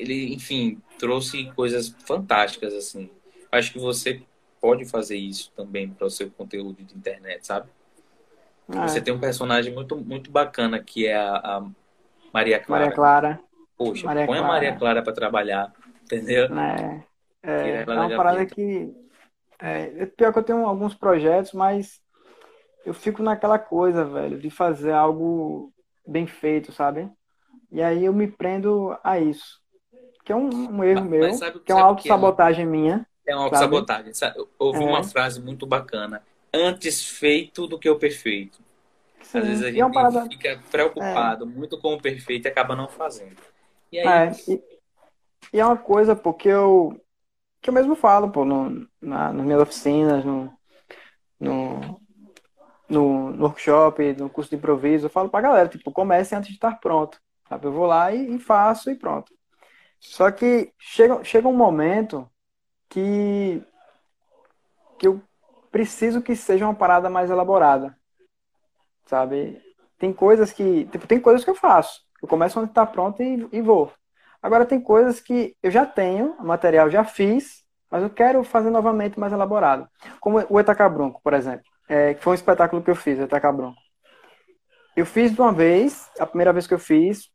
ele, 0.01 0.33
enfim, 0.33 0.81
trouxe 0.99 1.51
coisas 1.53 1.89
fantásticas, 2.05 2.73
assim. 2.73 3.09
Acho 3.51 3.73
que 3.73 3.79
você 3.79 4.23
pode 4.61 4.85
fazer 4.85 5.17
isso 5.17 5.51
também 5.55 5.89
para 5.89 6.07
o 6.07 6.09
seu 6.09 6.29
conteúdo 6.31 6.83
de 6.83 6.95
internet, 6.95 7.45
sabe? 7.47 7.69
Você 8.81 9.01
É, 9.01 9.01
tem 9.01 9.13
um 9.13 9.19
personagem 9.19 9.73
muito, 9.73 9.95
muito 9.97 10.31
bacana 10.31 10.81
que 10.83 11.05
é 11.07 11.15
a, 11.15 11.57
a 11.57 11.71
Maria 12.33 12.59
Clara. 12.59 12.87
Maria 12.87 12.91
Clara, 12.93 13.43
Poxa, 13.77 14.09
Maria 14.09 14.27
põe 14.27 14.39
a 14.39 14.43
Clara. 14.43 14.43
Maria 14.43 14.75
Clara 14.77 15.03
para 15.03 15.13
trabalhar, 15.13 15.73
entendeu? 16.03 16.49
É, 17.43 17.83
é 17.83 17.85
da 17.85 17.95
uma 17.95 18.13
parada 18.13 18.45
gaveta. 18.45 18.45
que. 18.45 18.93
É, 19.59 20.03
é 20.03 20.05
pior 20.07 20.33
que 20.33 20.39
eu 20.39 20.43
tenho 20.43 20.65
alguns 20.65 20.95
projetos, 20.95 21.53
mas 21.53 22.01
eu 22.85 22.93
fico 22.93 23.23
naquela 23.23 23.59
coisa, 23.59 24.05
velho, 24.05 24.39
de 24.39 24.49
fazer 24.51 24.93
algo 24.93 25.73
bem 26.07 26.27
feito, 26.27 26.71
sabe? 26.73 27.11
E 27.71 27.81
aí 27.83 28.05
eu 28.05 28.13
me 28.13 28.27
prendo 28.31 28.97
a 29.03 29.19
isso. 29.19 29.61
Que 30.25 30.31
é 30.33 30.35
um, 30.35 30.49
um 30.49 30.83
erro 30.83 31.01
Mas- 31.01 31.09
meu, 31.09 31.21
mas 31.21 31.37
sabe- 31.37 31.59
que 31.59 31.71
é 31.71 31.75
uma 31.75 31.81
é 31.81 31.85
autossabotagem 31.85 32.65
minha. 32.65 33.05
É 33.27 33.35
uma 33.35 33.45
autossabotagem. 33.45 34.11
ouvi 34.59 34.83
É. 34.83 34.87
uma 34.87 35.03
frase 35.03 35.39
muito 35.41 35.65
bacana. 35.65 36.21
Antes 36.53 37.05
feito 37.07 37.67
do 37.67 37.77
que 37.79 37.89
o 37.89 37.97
perfeito. 37.97 38.59
Sim, 39.21 39.37
Às 39.39 39.47
vezes 39.47 39.63
a 39.63 39.69
é 39.69 39.71
gente 39.71 39.93
parada. 39.93 40.25
fica 40.27 40.59
preocupado 40.71 41.45
muito 41.45 41.79
com 41.79 41.93
o 41.93 42.01
perfeito 42.01 42.47
e 42.47 42.49
acaba 42.49 42.75
não 42.75 42.87
fazendo. 42.87 43.37
E 43.91 43.99
aí, 43.99 44.07
É, 44.07 44.31
e, 44.51 44.63
e 45.53 45.59
é 45.59 45.65
uma 45.65 45.77
coisa, 45.77 46.15
pô, 46.15 46.33
que 46.33 46.47
eu, 46.49 46.99
que 47.61 47.69
eu 47.69 47.73
mesmo 47.73 47.95
falo, 47.95 48.29
pô, 48.31 48.43
no, 48.45 48.87
na, 49.01 49.31
nas 49.33 49.45
minhas 49.45 49.61
oficinas, 49.61 50.23
no, 50.25 50.51
no, 51.39 52.01
no, 52.89 53.31
no 53.31 53.43
workshop, 53.45 54.13
no 54.13 54.29
curso 54.29 54.49
de 54.49 54.55
improviso, 54.55 55.05
eu 55.07 55.09
falo 55.09 55.29
pra 55.29 55.41
galera, 55.41 55.67
tipo, 55.69 55.91
comece 55.91 56.35
antes 56.35 56.49
de 56.49 56.55
estar 56.55 56.79
pronto, 56.79 57.19
sabe? 57.49 57.65
Eu 57.67 57.71
vou 57.71 57.85
lá 57.85 58.11
e, 58.13 58.35
e 58.35 58.39
faço 58.39 58.89
e 58.89 58.95
pronto. 58.95 59.33
Só 60.09 60.31
que 60.31 60.73
chega, 60.77 61.23
chega 61.23 61.47
um 61.47 61.55
momento 61.55 62.29
que, 62.89 63.61
que 64.97 65.07
eu 65.07 65.21
preciso 65.71 66.21
que 66.21 66.35
seja 66.35 66.65
uma 66.65 66.75
parada 66.75 67.09
mais 67.09 67.29
elaborada, 67.29 67.97
sabe? 69.05 69.61
Tem 69.97 70.13
coisas 70.13 70.53
que, 70.53 70.85
tipo, 70.85 71.07
tem 71.07 71.19
coisas 71.19 71.43
que 71.43 71.49
eu 71.49 71.55
faço. 71.55 72.01
Eu 72.21 72.27
começo 72.27 72.59
onde 72.59 72.69
está 72.69 72.85
pronto 72.85 73.21
e, 73.21 73.47
e 73.51 73.61
vou. 73.61 73.91
Agora 74.41 74.65
tem 74.65 74.79
coisas 74.79 75.19
que 75.19 75.57
eu 75.61 75.71
já 75.71 75.85
tenho, 75.85 76.35
material 76.39 76.89
já 76.89 77.03
fiz, 77.03 77.63
mas 77.89 78.03
eu 78.03 78.09
quero 78.09 78.43
fazer 78.43 78.69
novamente 78.69 79.19
mais 79.19 79.33
elaborado. 79.33 79.89
Como 80.19 80.43
o 80.49 80.59
Etacabronco, 80.59 81.19
por 81.23 81.33
exemplo, 81.33 81.65
é, 81.89 82.13
que 82.13 82.23
foi 82.23 82.31
um 82.31 82.35
espetáculo 82.35 82.83
que 82.83 82.91
eu 82.91 82.95
fiz, 82.95 83.19
o 83.19 83.23
Etacabronco. 83.23 83.79
Eu 84.95 85.05
fiz 85.05 85.33
de 85.33 85.41
uma 85.41 85.51
vez, 85.51 86.09
a 86.19 86.25
primeira 86.25 86.53
vez 86.53 86.67
que 86.67 86.73
eu 86.73 86.79
fiz, 86.79 87.29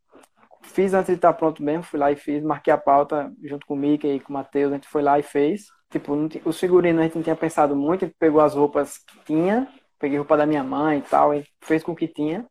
fiz 0.63 0.95
antes 0.95 1.09
de 1.09 1.15
estar 1.15 1.33
pronto 1.33 1.63
mesmo, 1.63 1.83
fui 1.83 1.99
lá 1.99 2.11
e 2.13 2.17
fiz, 2.17 2.43
marquei 2.43 2.73
a 2.73 2.79
pauta 2.79 3.33
junto 3.43 3.67
com 3.67 3.75
o 3.75 3.77
Mickey 3.77 4.17
e 4.17 4.21
com 4.21 4.33
o 4.33 4.35
Matheus, 4.35 4.73
a 4.73 4.75
gente 4.77 4.89
foi 4.89 5.03
lá 5.03 5.19
e 5.19 5.23
fez. 5.23 5.67
Tipo, 5.91 6.15
os 6.45 6.59
figurinos 6.59 7.01
a 7.01 7.05
gente 7.05 7.17
não 7.17 7.23
tinha 7.23 7.37
pensado 7.37 7.75
muito, 7.75 8.05
a 8.05 8.09
gente 8.09 8.17
pegou 8.19 8.41
as 8.41 8.55
roupas 8.55 8.99
que 8.99 9.19
tinha, 9.25 9.69
peguei 9.99 10.19
roupa 10.19 10.37
da 10.37 10.47
minha 10.47 10.63
mãe 10.63 10.99
e 10.99 11.03
tal, 11.03 11.35
e 11.35 11.45
fez 11.61 11.83
com 11.83 11.93
o 11.93 11.97
que 11.97 12.07
tinha. 12.09 12.47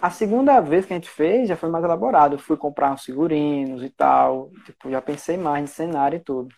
A 0.00 0.10
segunda 0.10 0.60
vez 0.60 0.86
que 0.86 0.92
a 0.92 0.96
gente 0.96 1.10
fez 1.10 1.48
já 1.48 1.56
foi 1.56 1.68
mais 1.68 1.84
elaborado. 1.84 2.36
Eu 2.36 2.38
fui 2.38 2.56
comprar 2.56 2.92
uns 2.92 3.04
figurinos 3.04 3.82
e 3.82 3.90
tal. 3.90 4.50
Tipo, 4.64 4.90
já 4.90 5.02
pensei 5.02 5.36
mais 5.36 5.64
em 5.64 5.66
cenário 5.66 6.16
e 6.16 6.20
tudo. 6.20 6.54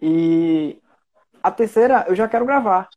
E 0.00 0.80
a 1.42 1.50
terceira 1.50 2.04
eu 2.08 2.14
já 2.14 2.28
quero 2.28 2.44
gravar. 2.44 2.88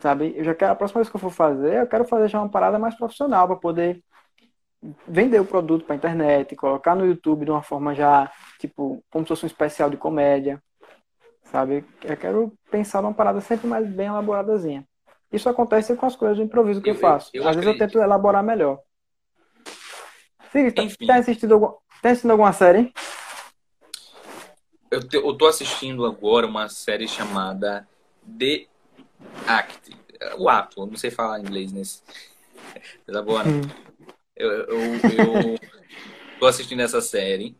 Sabe? 0.00 0.32
Eu 0.36 0.44
já 0.44 0.54
quero, 0.54 0.72
a 0.72 0.76
próxima 0.76 1.00
vez 1.00 1.10
que 1.10 1.16
eu 1.16 1.20
for 1.20 1.30
fazer, 1.30 1.82
eu 1.82 1.86
quero 1.86 2.06
fazer 2.06 2.28
já 2.28 2.40
uma 2.40 2.48
parada 2.50 2.78
mais 2.78 2.94
profissional 2.96 3.46
para 3.46 3.56
poder 3.56 4.02
vender 5.06 5.40
o 5.40 5.44
produto 5.44 5.84
para 5.84 5.96
internet, 5.96 6.56
colocar 6.56 6.94
no 6.94 7.06
YouTube 7.06 7.44
de 7.44 7.50
uma 7.50 7.62
forma 7.62 7.94
já, 7.94 8.30
tipo, 8.58 9.02
como 9.10 9.24
se 9.24 9.28
fosse 9.28 9.44
um 9.44 9.46
especial 9.46 9.90
de 9.90 9.96
comédia. 9.96 10.62
Sabe? 11.44 11.84
Eu 12.02 12.16
quero 12.16 12.52
pensar 12.70 13.02
numa 13.02 13.12
parada 13.14 13.40
sempre 13.40 13.66
mais 13.66 13.86
bem 13.88 14.06
elaboradazinha. 14.06 14.86
Isso 15.32 15.48
acontece 15.48 15.94
com 15.96 16.06
as 16.06 16.16
coisas 16.16 16.36
do 16.38 16.44
improviso 16.44 16.80
que 16.80 16.90
eu, 16.90 16.94
Eu- 16.94 16.96
eu- 16.96 17.00
faço. 17.00 17.30
eu 17.34 17.42
Às 17.42 17.56
vezes 17.56 17.66
eu 17.66 17.72
acredito. 17.72 17.92
tento 17.92 18.02
elaborar 18.02 18.42
melhor. 18.42 18.80
Sim, 20.52 20.70
tá, 20.70 20.82
tá 21.06 21.14
assistindo, 21.16 21.54
algum, 21.54 21.68
tá 22.02 22.10
assistindo 22.10 22.30
alguma 22.32 22.52
série? 22.52 22.92
eu, 24.90 25.06
te- 25.06 25.16
eu 25.16 25.36
tô 25.36 25.46
assistindo 25.46 26.04
agora 26.04 26.46
uma 26.46 26.68
série 26.68 27.06
chamada 27.06 27.86
The 28.38 28.66
Act. 29.46 29.96
O 30.38 30.48
ato, 30.48 30.80
eu 30.82 30.86
não 30.86 30.96
sei 30.96 31.10
falar 31.10 31.40
inglês 31.40 31.72
nesse. 31.72 32.02
Tá 33.06 33.22
bom, 33.22 33.38
né? 33.42 33.60
Eu, 34.40 34.50
eu, 34.50 34.66
eu 34.68 35.58
tô 36.40 36.46
assistindo 36.46 36.80
essa 36.80 37.00
série 37.00 37.56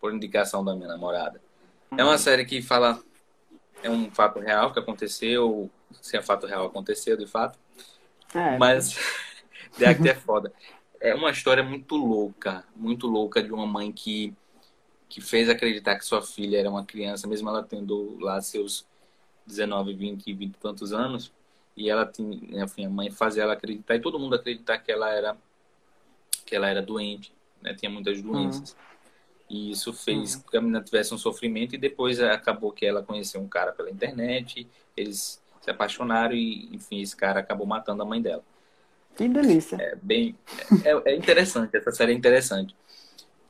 por 0.00 0.14
indicação 0.14 0.64
da 0.64 0.74
minha 0.74 0.88
namorada. 0.88 1.40
É 1.96 2.04
uma 2.04 2.18
série 2.18 2.44
que 2.44 2.62
fala. 2.62 3.02
É 3.82 3.90
um 3.90 4.10
fato 4.10 4.38
real 4.40 4.72
que 4.72 4.78
aconteceu. 4.78 5.70
Se 6.00 6.16
é 6.16 6.22
fato 6.22 6.46
real, 6.46 6.66
aconteceu 6.66 7.16
de 7.16 7.26
fato. 7.26 7.58
É, 8.34 8.56
Mas 8.56 8.96
The 9.78 9.86
Act 9.86 10.08
é 10.08 10.14
foda. 10.14 10.52
É 11.00 11.14
uma 11.14 11.30
história 11.30 11.62
muito 11.62 11.96
louca, 11.96 12.64
muito 12.76 13.06
louca 13.06 13.42
de 13.42 13.52
uma 13.52 13.66
mãe 13.66 13.90
que, 13.90 14.32
que 15.08 15.20
fez 15.20 15.48
acreditar 15.48 15.96
que 15.96 16.04
sua 16.04 16.22
filha 16.22 16.58
era 16.58 16.70
uma 16.70 16.84
criança, 16.84 17.26
mesmo 17.26 17.48
ela 17.48 17.62
tendo 17.62 18.16
lá 18.20 18.40
seus 18.40 18.86
19, 19.46 19.94
20, 19.94 20.32
20 20.32 20.54
e 20.54 20.58
tantos 20.58 20.92
anos. 20.92 21.32
E 21.76 21.90
ela 21.90 22.06
tinha, 22.06 22.62
enfim, 22.62 22.86
a 22.86 22.90
mãe 22.90 23.10
fazia 23.10 23.42
ela 23.42 23.54
acreditar, 23.54 23.96
e 23.96 24.00
todo 24.00 24.18
mundo 24.18 24.36
acreditar 24.36 24.78
que 24.78 24.92
ela 24.92 25.10
era, 25.10 25.36
que 26.52 26.56
ela 26.56 26.68
era 26.68 26.82
doente, 26.82 27.32
né? 27.62 27.72
Tinha 27.72 27.90
muitas 27.90 28.20
doenças. 28.20 28.76
E 29.48 29.70
isso 29.70 29.90
fez 29.94 30.36
com 30.36 30.50
que 30.50 30.56
a 30.58 30.60
menina 30.60 30.82
tivesse 30.82 31.14
um 31.14 31.18
sofrimento, 31.18 31.74
e 31.74 31.78
depois 31.78 32.20
acabou 32.20 32.70
que 32.72 32.84
ela 32.84 33.02
conheceu 33.02 33.40
um 33.40 33.48
cara 33.48 33.72
pela 33.72 33.90
internet, 33.90 34.68
eles 34.94 35.42
se 35.62 35.70
apaixonaram, 35.70 36.34
e 36.34 36.68
enfim, 36.74 37.00
esse 37.00 37.16
cara 37.16 37.40
acabou 37.40 37.66
matando 37.66 38.02
a 38.02 38.04
mãe 38.06 38.20
dela. 38.20 38.44
que 39.16 39.26
delícia. 39.28 39.76
É 39.80 39.96
bem. 39.96 40.36
É, 40.84 41.12
é 41.12 41.16
interessante, 41.16 41.74
essa 41.74 41.90
série 41.90 42.12
é 42.12 42.14
interessante. 42.14 42.76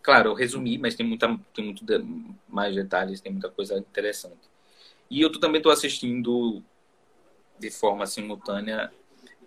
Claro, 0.01 0.31
eu 0.31 0.35
resumi, 0.35 0.79
mas 0.79 0.95
tem, 0.95 1.05
muita, 1.05 1.37
tem 1.53 1.65
muito 1.65 1.85
de- 1.85 2.05
mais 2.49 2.73
detalhes, 2.77 3.21
tem 3.21 3.33
muita 3.33 3.49
coisa 3.49 3.77
interessante. 3.79 4.49
E 5.11 5.21
eu 5.21 5.31
tô- 5.31 5.41
também 5.41 5.59
estou 5.59 5.73
assistindo 5.73 6.63
de 7.59 7.69
forma 7.71 8.07
simultânea 8.07 8.93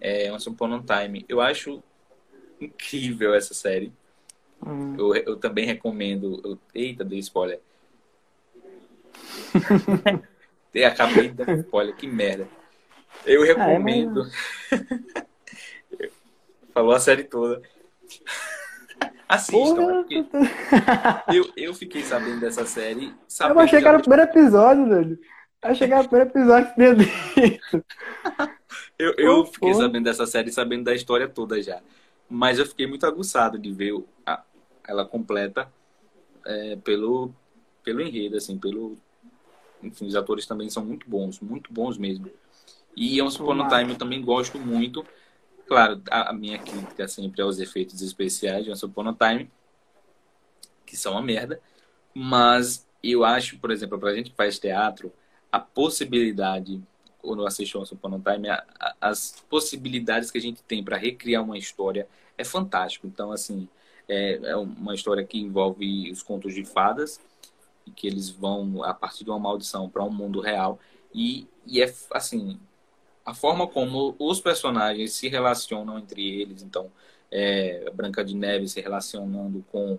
é, 0.02 0.30
Once 0.32 0.48
Upon 0.50 0.74
a 0.76 0.82
Time. 1.04 1.26
Eu 1.28 1.40
acho 1.42 1.82
incrível 2.60 3.34
essa 3.34 3.54
série. 3.54 3.92
Hum. 4.66 4.96
Eu, 4.98 5.16
eu 5.16 5.38
também 5.38 5.66
recomendo. 5.66 6.42
Eu, 6.44 6.60
eita, 6.74 7.04
dei 7.04 7.20
spoiler. 7.20 7.60
Acabei 10.86 11.30
de 11.30 11.36
dar 11.36 11.58
spoiler, 11.58 11.96
que 11.96 12.08
merda. 12.08 12.48
Eu 13.26 13.44
recomendo. 13.44 14.24
Ah, 14.72 15.26
é. 16.00 16.10
Falou 16.74 16.92
a 16.92 17.00
série 17.00 17.24
toda. 17.24 17.62
Assistam. 19.30 20.06
eu, 21.34 21.50
eu 21.56 21.74
fiquei 21.74 22.04
sabendo 22.04 22.42
dessa 22.42 22.66
série. 22.66 23.14
Sabendo 23.28 23.60
eu 23.60 23.64
achei 23.64 23.82
que 23.82 23.88
era 23.88 23.98
o 23.98 24.02
primeiro 24.02 24.24
episódio, 24.24 24.90
velho. 24.90 25.20
Achei 25.62 25.88
que 25.88 25.94
era 25.94 26.04
o 26.04 26.08
primeiro 26.10 26.30
episódio 26.32 26.70
que 26.70 26.76
tinha 26.76 26.96
dito. 26.96 27.86
eu, 29.00 29.14
eu 29.18 29.46
fiquei 29.46 29.74
sabendo 29.74 30.04
dessa 30.04 30.28
série 30.28 30.52
sabendo 30.52 30.84
da 30.84 30.94
história 30.94 31.28
toda 31.28 31.62
já. 31.62 31.82
Mas 32.30 32.60
eu 32.60 32.66
fiquei 32.66 32.88
muito 32.88 33.06
aguçado 33.06 33.58
de 33.58 33.72
ver 33.72 33.94
a, 34.26 34.44
ela 34.88 35.06
completa 35.06 35.72
é, 36.46 36.76
pelo, 36.78 37.34
pelo 37.84 38.02
enredo, 38.02 38.38
assim, 38.38 38.58
pelo. 38.58 38.98
Enfim, 39.82 40.08
os 40.08 40.16
atores 40.16 40.46
também 40.46 40.70
são 40.70 40.84
muito 40.84 41.10
bons, 41.10 41.40
muito 41.40 41.72
bons 41.72 41.98
mesmo. 41.98 42.30
E 42.96 43.22
Once 43.22 43.42
Upon 43.42 43.62
a 43.62 43.68
Time 43.68 43.92
eu 43.92 43.98
também 43.98 44.22
gosto 44.22 44.58
muito. 44.58 45.06
Claro, 45.68 46.02
a, 46.10 46.30
a 46.30 46.34
minha 46.34 46.58
crítica 46.60 47.08
sempre 47.08 47.42
aos 47.42 47.60
efeitos 47.60 48.02
especiais 48.02 48.64
de 48.64 48.72
Once 48.72 48.86
Upon 48.86 49.10
a 49.10 49.14
Time, 49.14 49.52
que 50.86 50.96
são 50.96 51.14
uma 51.14 51.22
merda. 51.22 51.60
Mas 52.14 52.88
eu 53.04 53.24
acho, 53.24 53.60
por 53.60 53.72
exemplo, 53.72 54.00
pra 54.00 54.16
gente 54.16 54.32
que 54.32 54.36
faz 54.36 54.58
teatro, 54.58 55.12
a 55.52 55.60
possibilidade, 55.60 56.82
quando 57.26 57.42
eu 57.42 57.48
assisto 57.48 57.80
Once 57.80 57.94
Upon 57.94 58.16
a 58.16 58.34
Time, 58.34 58.50
a, 58.50 58.64
a, 58.80 58.96
as 59.02 59.44
possibilidades 59.50 60.32
que 60.32 60.38
a 60.38 60.42
gente 60.42 60.62
tem 60.64 60.84
para 60.84 60.98
recriar 60.98 61.44
uma 61.44 61.58
história 61.58 62.08
é 62.38 62.44
fantástico. 62.44 63.08
Então, 63.08 63.32
assim, 63.32 63.68
é, 64.08 64.36
é 64.44 64.56
uma 64.56 64.94
história 64.94 65.26
que 65.26 65.40
envolve 65.40 66.12
os 66.12 66.22
contos 66.24 66.54
de 66.54 66.64
fadas, 66.64 67.20
que 67.96 68.08
eles 68.08 68.30
vão, 68.30 68.84
a 68.84 68.94
partir 68.94 69.24
de 69.24 69.30
uma 69.30 69.40
maldição, 69.40 69.90
para 69.90 70.04
um 70.04 70.12
mundo 70.12 70.40
real. 70.40 70.80
E, 71.14 71.48
e 71.66 71.82
é, 71.82 71.94
assim, 72.12 72.60
a 73.26 73.34
forma 73.34 73.68
como 73.68 74.16
os 74.20 74.40
personagens 74.40 75.14
se 75.14 75.28
relacionam 75.28 75.98
entre 75.98 76.42
eles. 76.42 76.62
Então, 76.62 76.92
é, 77.32 77.90
Branca 77.92 78.24
de 78.24 78.36
Neve 78.36 78.68
se 78.68 78.80
relacionando 78.82 79.66
com. 79.72 79.98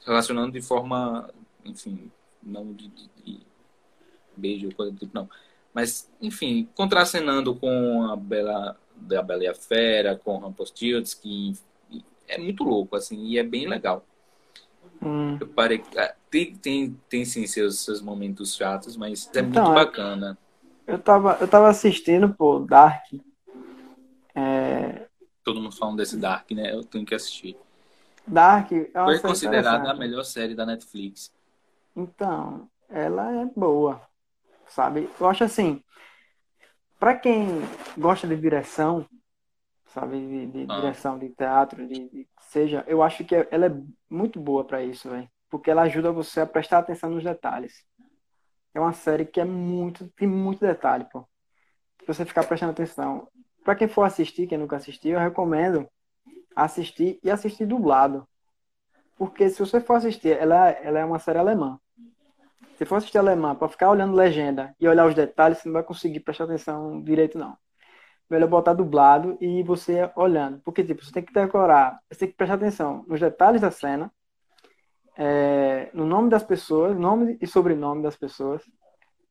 Se 0.00 0.06
relacionando 0.06 0.52
de 0.52 0.60
forma, 0.60 1.30
enfim, 1.64 2.10
não 2.42 2.72
de, 2.72 2.88
de, 2.88 3.10
de 3.24 3.40
beijo, 4.36 4.74
coisa 4.74 4.92
do 4.92 4.98
tipo, 4.98 5.14
não. 5.14 5.28
Mas, 5.76 6.10
enfim, 6.22 6.66
contracenando 6.74 7.54
com 7.54 8.04
a 8.10 8.16
Bela, 8.16 8.78
a 9.14 9.22
Bela 9.22 9.44
e 9.44 9.46
a 9.46 9.54
Fera, 9.54 10.16
com 10.16 10.38
Rumpelstiltskin, 10.38 11.52
é 12.26 12.38
muito 12.38 12.64
louco, 12.64 12.96
assim, 12.96 13.26
e 13.26 13.38
é 13.38 13.42
bem 13.42 13.68
legal. 13.68 14.02
Hum. 15.02 15.36
Eu 15.38 15.46
parei. 15.46 15.84
Ah, 15.94 16.14
tem, 16.30 16.54
tem, 16.56 16.98
tem 17.10 17.26
sim 17.26 17.46
seus, 17.46 17.80
seus 17.80 18.00
momentos 18.00 18.56
chatos, 18.56 18.96
mas 18.96 19.26
é 19.34 19.40
então, 19.40 19.64
muito 19.64 19.74
bacana. 19.74 20.38
Eu 20.86 20.98
tava, 20.98 21.36
eu 21.42 21.46
tava 21.46 21.68
assistindo, 21.68 22.32
pô, 22.32 22.58
Dark. 22.58 23.12
É... 24.34 25.06
Todo 25.44 25.60
mundo 25.60 25.76
falando 25.76 25.98
desse 25.98 26.16
Dark, 26.16 26.50
né? 26.52 26.72
Eu 26.72 26.84
tenho 26.84 27.04
que 27.04 27.14
assistir. 27.14 27.54
Dark 28.26 28.72
é 28.72 28.88
uma 28.94 29.08
Foi 29.08 29.18
considerada 29.18 29.90
a 29.90 29.94
melhor 29.94 30.24
série 30.24 30.54
da 30.54 30.64
Netflix. 30.64 31.30
Então, 31.94 32.66
ela 32.88 33.30
é 33.42 33.44
boa, 33.54 34.00
sabe? 34.68 35.10
Eu 35.18 35.28
acho 35.28 35.44
assim, 35.44 35.82
para 36.98 37.16
quem 37.16 37.46
gosta 37.96 38.26
de 38.26 38.36
direção, 38.36 39.06
sabe? 39.86 40.18
De, 40.18 40.46
de 40.46 40.72
ah. 40.72 40.80
direção 40.80 41.18
de 41.18 41.28
teatro, 41.30 41.86
de, 41.86 42.08
de, 42.08 42.28
seja, 42.40 42.84
eu 42.86 43.02
acho 43.02 43.24
que 43.24 43.34
ela 43.50 43.66
é 43.66 43.82
muito 44.08 44.40
boa 44.40 44.64
para 44.64 44.82
isso, 44.82 45.10
velho. 45.10 45.28
Porque 45.48 45.70
ela 45.70 45.82
ajuda 45.82 46.12
você 46.12 46.40
a 46.40 46.46
prestar 46.46 46.78
atenção 46.78 47.10
nos 47.10 47.22
detalhes. 47.22 47.84
É 48.74 48.80
uma 48.80 48.92
série 48.92 49.24
que 49.24 49.40
é 49.40 49.44
muito, 49.44 50.08
tem 50.08 50.28
muito 50.28 50.60
detalhe, 50.60 51.06
pô. 51.10 51.26
Você 52.06 52.24
ficar 52.24 52.44
prestando 52.44 52.72
atenção. 52.72 53.28
Para 53.64 53.74
quem 53.74 53.88
for 53.88 54.02
assistir, 54.02 54.46
quem 54.46 54.58
nunca 54.58 54.76
assistiu, 54.76 55.12
eu 55.12 55.20
recomendo 55.20 55.88
assistir 56.54 57.18
e 57.22 57.30
assistir 57.30 57.66
dublado. 57.66 58.26
Porque 59.16 59.48
se 59.48 59.58
você 59.58 59.80
for 59.80 59.94
assistir, 59.94 60.36
ela, 60.36 60.70
ela 60.70 60.98
é 60.98 61.04
uma 61.04 61.18
série 61.18 61.38
alemã. 61.38 61.80
Se 62.76 62.84
for 62.84 62.96
assistir 62.96 63.18
alemã 63.18 63.54
para 63.54 63.68
ficar 63.68 63.90
olhando 63.90 64.14
legenda 64.14 64.74
e 64.78 64.86
olhar 64.86 65.06
os 65.06 65.14
detalhes, 65.14 65.58
você 65.58 65.68
não 65.68 65.74
vai 65.74 65.82
conseguir 65.82 66.20
prestar 66.20 66.44
atenção 66.44 67.02
direito, 67.02 67.38
não. 67.38 67.56
Melhor 68.28 68.48
botar 68.48 68.74
dublado 68.74 69.38
e 69.40 69.62
você 69.62 70.10
olhando. 70.16 70.60
Porque, 70.64 70.84
tipo, 70.84 71.04
você 71.04 71.12
tem 71.12 71.22
que 71.22 71.32
decorar, 71.32 71.98
você 72.10 72.20
tem 72.20 72.28
que 72.28 72.36
prestar 72.36 72.54
atenção 72.54 73.04
nos 73.08 73.20
detalhes 73.20 73.60
da 73.60 73.70
cena 73.70 74.12
é, 75.16 75.88
no 75.94 76.04
nome 76.04 76.28
das 76.28 76.44
pessoas, 76.44 76.96
nome 76.96 77.38
e 77.40 77.46
sobrenome 77.46 78.02
das 78.02 78.16
pessoas, 78.16 78.62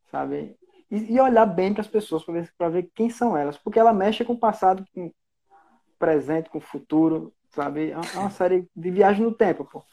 sabe? 0.09 0.57
E, 0.89 1.13
e 1.13 1.19
olhar 1.19 1.45
bem 1.45 1.73
para 1.73 1.81
as 1.81 1.87
pessoas 1.87 2.23
para 2.23 2.69
ver, 2.69 2.81
ver 2.81 2.91
quem 2.95 3.09
são 3.09 3.37
elas, 3.37 3.57
porque 3.57 3.79
ela 3.79 3.93
mexe 3.93 4.25
com 4.25 4.33
o 4.33 4.39
passado, 4.39 4.83
com 4.93 5.07
o 5.07 5.13
presente, 5.99 6.49
com 6.49 6.57
o 6.57 6.61
futuro, 6.61 7.31
sabe? 7.51 7.91
É 7.91 7.97
uma 7.97 8.27
é 8.27 8.31
série 8.31 8.67
de 8.75 8.89
viagem 8.89 9.23
no 9.23 9.33
tempo, 9.33 9.65
pô. 9.65 9.83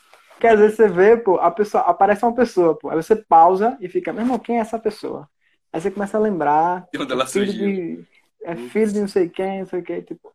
Que 0.42 0.48
às 0.48 0.59
vezes 0.59 0.74
você 0.74 0.88
vê, 0.88 1.16
pô, 1.16 1.37
a 1.37 1.52
pessoa, 1.52 1.85
aparece 1.85 2.24
uma 2.24 2.35
pessoa, 2.35 2.76
pô, 2.76 2.90
aí 2.90 2.96
você 2.96 3.14
pausa 3.14 3.78
e 3.81 3.88
fica, 3.88 4.12
meu 4.12 4.22
irmão, 4.22 4.40
quem 4.40 4.59
é 4.59 4.61
essa 4.61 4.76
pessoa? 4.76 5.31
Aí 5.72 5.81
você 5.81 5.88
começa 5.88 6.16
a 6.18 6.20
lembrar. 6.20 6.85
De 6.92 7.00
onde 7.00 7.12
ela 7.12 7.24
filho. 7.28 7.52
De, 7.52 8.05
é 8.42 8.57
filho 8.57 8.92
de 8.92 9.00
não 9.02 9.07
sei 9.07 9.28
quem, 9.28 9.61
não 9.61 9.66
sei 9.66 9.78
o 9.78 9.85
que, 9.85 10.02
tipo. 10.02 10.35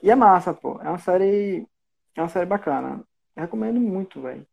E 0.00 0.12
é 0.12 0.14
massa, 0.14 0.54
pô. 0.54 0.80
É 0.80 0.88
uma 0.88 0.98
série. 0.98 1.66
É 2.14 2.22
uma 2.22 2.28
série 2.28 2.46
bacana. 2.46 3.04
Recomendo 3.36 3.80
muito, 3.80 4.22
velho. 4.22 4.46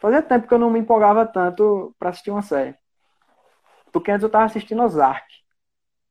Fazia 0.00 0.22
tempo 0.22 0.48
que 0.48 0.54
eu 0.54 0.58
não 0.58 0.70
me 0.70 0.78
empolgava 0.78 1.26
tanto 1.26 1.94
pra 1.98 2.08
assistir 2.08 2.30
uma 2.30 2.40
série. 2.40 2.74
Porque 3.92 4.10
antes 4.10 4.22
eu 4.22 4.30
tava 4.30 4.46
assistindo 4.46 4.82
Ozark. 4.82 5.26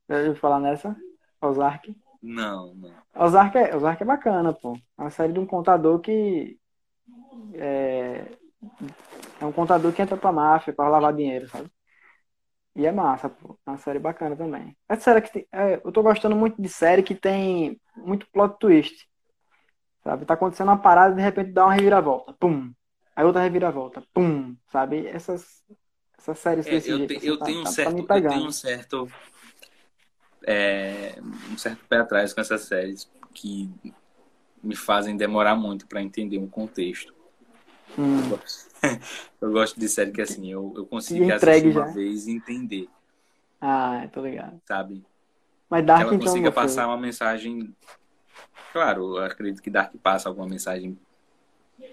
Já 0.08 0.16
ouviu 0.18 0.36
falar 0.36 0.60
nessa? 0.60 0.96
Ozark? 1.42 1.92
Não, 2.22 2.72
não. 2.72 2.94
Ozark 3.16 3.58
é, 3.58 3.74
Ozark 3.74 4.00
é 4.00 4.06
bacana, 4.06 4.52
pô. 4.52 4.76
É 4.96 5.02
uma 5.02 5.10
série 5.10 5.32
de 5.32 5.40
um 5.40 5.46
contador 5.46 5.98
que. 5.98 6.59
É, 7.54 8.26
é 9.40 9.46
um 9.46 9.52
contador 9.52 9.92
que 9.92 10.02
entra 10.02 10.16
pra 10.16 10.32
máfia 10.32 10.72
pra 10.72 10.88
lavar 10.88 11.12
dinheiro, 11.14 11.48
sabe? 11.48 11.70
E 12.74 12.86
é 12.86 12.92
massa, 12.92 13.28
pô. 13.28 13.58
É 13.66 13.70
uma 13.70 13.78
série 13.78 13.98
bacana 13.98 14.36
também. 14.36 14.76
É 14.88 14.96
série 14.96 15.20
que 15.20 15.32
tem, 15.32 15.46
é, 15.52 15.80
eu 15.84 15.92
tô 15.92 16.02
gostando 16.02 16.36
muito 16.36 16.60
de 16.60 16.68
série 16.68 17.02
que 17.02 17.14
tem 17.14 17.80
muito 17.96 18.26
plot 18.30 18.56
twist. 18.58 19.08
Sabe? 20.02 20.24
Tá 20.24 20.34
acontecendo 20.34 20.68
uma 20.68 20.78
parada 20.78 21.12
e 21.12 21.16
de 21.16 21.22
repente 21.22 21.52
dá 21.52 21.64
uma 21.64 21.74
reviravolta. 21.74 22.32
Pum. 22.34 22.72
Aí 23.14 23.24
outra 23.24 23.42
reviravolta. 23.42 24.02
Pum. 24.14 24.56
Sabe? 24.70 25.06
Essas, 25.06 25.62
essas 26.18 26.38
séries 26.38 26.66
é, 26.66 26.76
eu, 26.76 26.80
jeito, 26.80 27.08
te, 27.08 27.16
assim, 27.18 27.26
eu, 27.26 27.38
tá, 27.38 27.44
tenho 27.44 27.60
um 27.60 27.64
tá, 27.64 27.70
certo, 27.70 28.06
tá 28.06 28.18
eu 28.18 28.28
tenho 28.28 28.46
um 28.46 28.52
certo. 28.52 29.12
É, 30.46 31.16
um 31.52 31.58
certo 31.58 31.84
pé 31.86 31.98
atrás 31.98 32.32
com 32.32 32.40
essas 32.40 32.62
séries 32.62 33.10
que 33.34 33.70
me 34.62 34.74
fazem 34.74 35.16
demorar 35.16 35.54
muito 35.54 35.86
para 35.86 36.00
entender 36.00 36.38
um 36.38 36.48
contexto. 36.48 37.19
Hum. 37.98 38.38
Eu 39.40 39.52
gosto 39.52 39.78
de 39.78 39.88
série 39.88 40.10
que 40.10 40.22
assim, 40.22 40.50
eu, 40.50 40.72
eu 40.76 40.86
consigo 40.86 41.30
assistir 41.32 41.72
já. 41.72 41.84
uma 41.84 41.92
vez 41.92 42.26
e 42.26 42.32
entender. 42.32 42.88
Ah, 43.60 44.08
tô 44.12 44.22
ligado. 44.22 44.60
Sabe? 44.66 45.02
Mas 45.68 45.84
Dark, 45.84 46.00
que 46.00 46.06
ela 46.06 46.14
então, 46.14 46.26
consiga 46.26 46.52
passar 46.52 46.86
uma 46.86 46.96
mensagem 46.96 47.74
Claro, 48.72 49.16
eu 49.16 49.24
acredito 49.24 49.62
que 49.62 49.70
Dark 49.70 49.92
passa 50.02 50.28
alguma 50.28 50.46
mensagem, 50.46 50.98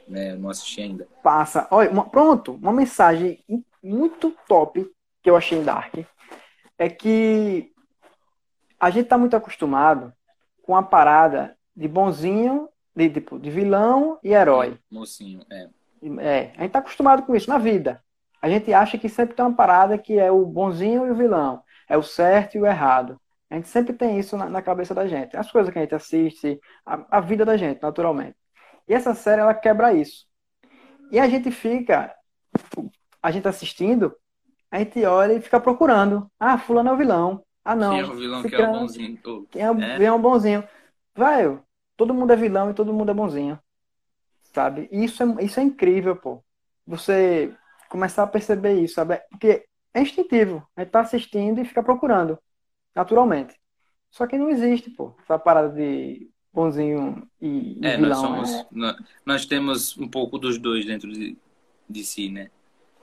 né? 0.07 0.33
Eu 0.33 0.39
não 0.39 0.49
assisti 0.49 0.81
ainda. 0.81 1.07
Passa. 1.23 1.67
Olha, 1.71 1.89
uma, 1.89 2.07
pronto, 2.07 2.53
uma 2.53 2.71
mensagem 2.71 3.43
muito 3.81 4.35
top 4.47 4.89
que 5.23 5.29
eu 5.29 5.35
achei 5.35 5.57
em 5.57 5.63
Dark 5.63 5.93
é 6.77 6.89
que 6.89 7.71
a 8.79 8.89
gente 8.91 9.07
tá 9.07 9.17
muito 9.17 9.35
acostumado 9.35 10.13
com 10.61 10.75
a 10.75 10.83
parada 10.83 11.57
de 11.75 11.87
bonzinho, 11.87 12.69
de 12.95 13.09
tipo, 13.09 13.39
de 13.39 13.49
vilão 13.49 14.19
e 14.23 14.33
herói. 14.33 14.77
Mocinho, 14.91 15.43
é. 15.49 15.69
É, 16.19 16.51
a 16.57 16.61
gente 16.61 16.71
tá 16.71 16.79
acostumado 16.79 17.23
com 17.23 17.35
isso 17.35 17.49
na 17.49 17.57
vida. 17.57 18.03
A 18.41 18.49
gente 18.49 18.71
acha 18.73 18.97
que 18.97 19.09
sempre 19.09 19.35
tem 19.35 19.45
uma 19.45 19.55
parada 19.55 19.97
que 19.97 20.19
é 20.19 20.31
o 20.31 20.45
bonzinho 20.45 21.05
e 21.07 21.11
o 21.11 21.15
vilão, 21.15 21.63
é 21.89 21.97
o 21.97 22.03
certo 22.03 22.55
e 22.55 22.61
o 22.61 22.65
errado. 22.65 23.19
A 23.49 23.55
gente 23.55 23.67
sempre 23.69 23.93
tem 23.93 24.19
isso 24.19 24.37
na, 24.37 24.49
na 24.49 24.61
cabeça 24.61 24.93
da 24.93 25.07
gente. 25.07 25.35
As 25.37 25.51
coisas 25.51 25.71
que 25.71 25.79
a 25.79 25.81
gente 25.81 25.95
assiste, 25.95 26.59
a, 26.85 27.17
a, 27.17 27.19
vida 27.21 27.45
da 27.45 27.55
gente, 27.55 27.81
naturalmente. 27.81 28.35
E 28.87 28.93
essa 28.93 29.13
série, 29.13 29.41
ela 29.41 29.53
quebra 29.53 29.93
isso. 29.93 30.25
E 31.11 31.19
a 31.19 31.27
gente 31.27 31.49
fica, 31.49 32.13
a 33.23 33.31
gente 33.31 33.47
assistindo, 33.47 34.13
a 34.69 34.79
gente 34.79 35.03
olha 35.05 35.33
e 35.33 35.41
fica 35.41 35.59
procurando. 35.59 36.29
Ah, 36.39 36.57
fulano 36.57 36.89
é 36.89 36.93
o 36.93 36.97
vilão. 36.97 37.43
Ah, 37.63 37.75
não. 37.75 37.91
Quem 37.91 37.99
é 38.01 38.05
o 38.05 38.15
vilão 38.15 38.43
que 38.43 38.55
é 38.55 38.69
o 38.69 38.71
bonzinho? 38.71 39.47
Quem 39.49 39.61
é 39.61 39.71
o, 39.71 39.81
é? 39.81 40.03
é 40.03 40.11
o 40.11 40.19
bonzinho? 40.19 40.63
Vai, 41.15 41.59
todo 41.95 42.13
mundo 42.13 42.31
é 42.31 42.35
vilão 42.35 42.69
e 42.69 42.73
todo 42.73 42.93
mundo 42.93 43.11
é 43.11 43.13
bonzinho. 43.13 43.59
Sabe? 44.57 44.89
E 44.91 45.03
isso 45.05 45.21
é, 45.23 45.43
isso 45.45 45.59
é 45.59 45.63
incrível, 45.63 46.15
pô. 46.15 46.43
Você 46.85 47.55
começar 47.89 48.23
a 48.23 48.27
perceber 48.27 48.81
isso, 48.81 48.95
sabe? 48.95 49.17
Porque 49.29 49.65
é 49.93 50.01
instintivo. 50.01 50.67
A 50.75 50.81
gente 50.81 50.91
tá 50.91 51.01
assistindo 51.01 51.61
e 51.61 51.65
fica 51.65 51.83
procurando 51.83 52.39
naturalmente. 52.95 53.55
Só 54.11 54.27
que 54.27 54.37
não 54.37 54.49
existe, 54.49 54.89
pô, 54.91 55.15
essa 55.21 55.37
parada 55.39 55.69
de 55.69 56.29
bonzinho 56.53 57.27
e, 57.41 57.79
É, 57.83 57.97
nós 57.97 58.17
vilão. 58.17 58.21
somos. 58.21 58.49
é- 58.51 58.67
nó- 58.71 58.95
Nós 59.25 59.45
temos 59.45 59.97
um 59.97 60.07
pouco 60.07 60.39
dos 60.39 60.57
dois 60.57 60.85
dentro 60.85 61.11
de, 61.11 61.37
de 61.89 62.03
si, 62.03 62.29
né? 62.29 62.49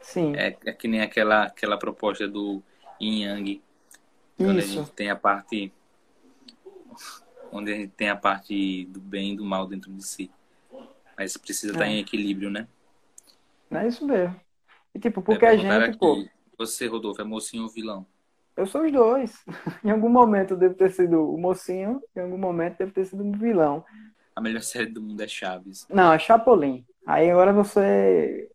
Sim, 0.00 0.34
É, 0.36 0.56
é 0.66 0.72
que 0.72 0.88
nem 0.88 1.00
aquela, 1.02 1.44
aquela 1.44 1.78
proposta 1.78 2.28
do 2.28 2.62
Yin 3.00 3.24
Yang, 3.24 3.62
onde 4.40 4.60
a 4.60 4.66
isso. 4.66 4.80
gente 4.80 4.92
tem 4.92 5.10
a 5.10 5.16
parte. 5.16 5.72
Onde 7.52 7.72
a 7.72 7.76
gente 7.76 7.92
tem 7.92 8.08
a 8.10 8.16
parte 8.16 8.84
do 8.86 9.00
bem 9.00 9.32
e 9.32 9.36
do 9.36 9.44
mal 9.44 9.66
dentro 9.66 9.92
de 9.92 10.02
si. 10.04 10.30
Mas 11.16 11.36
precisa 11.36 11.72
estar 11.72 11.86
É. 11.86 11.90
em 11.90 11.98
equilíbrio, 12.00 12.50
né? 12.50 12.66
É 13.70 13.86
isso 13.86 14.06
mesmo. 14.06 14.34
E 14.94 14.98
tipo, 14.98 15.20
É, 15.20 15.22
porque 15.22 15.44
a 15.46 15.50
perguntaram 15.50 15.86
gente, 15.86 15.98
pô, 15.98 16.12
aqui, 16.12 16.30
Você, 16.58 16.86
Rodolfo, 16.86 17.20
é 17.20 17.24
mocinho 17.24 17.64
ou 17.64 17.68
vilão? 17.68 18.06
eu 18.56 18.66
sou 18.66 18.84
os 18.84 18.92
dois. 18.92 19.44
Em 19.84 19.90
algum 19.90 20.08
momento 20.08 20.52
eu 20.52 20.56
devo 20.56 20.74
ter 20.74 20.90
sido 20.92 21.28
o 21.32 21.36
mocinho, 21.36 22.00
em 22.14 22.20
algum 22.20 22.38
momento 22.38 22.74
eu 22.74 22.86
devo 22.86 22.92
ter 22.92 23.04
sido 23.06 23.24
o 23.24 23.32
vilão. 23.32 23.84
A 24.36 24.40
melhor 24.40 24.62
série 24.62 24.86
do 24.86 25.00
mundo 25.02 25.20
é 25.20 25.26
Chaves. 25.28 25.86
Não, 25.90 26.12
é 26.12 26.18
Chapolin. 26.18 26.84
Aí 27.06 27.30
agora 27.30 27.52
você. 27.52 28.48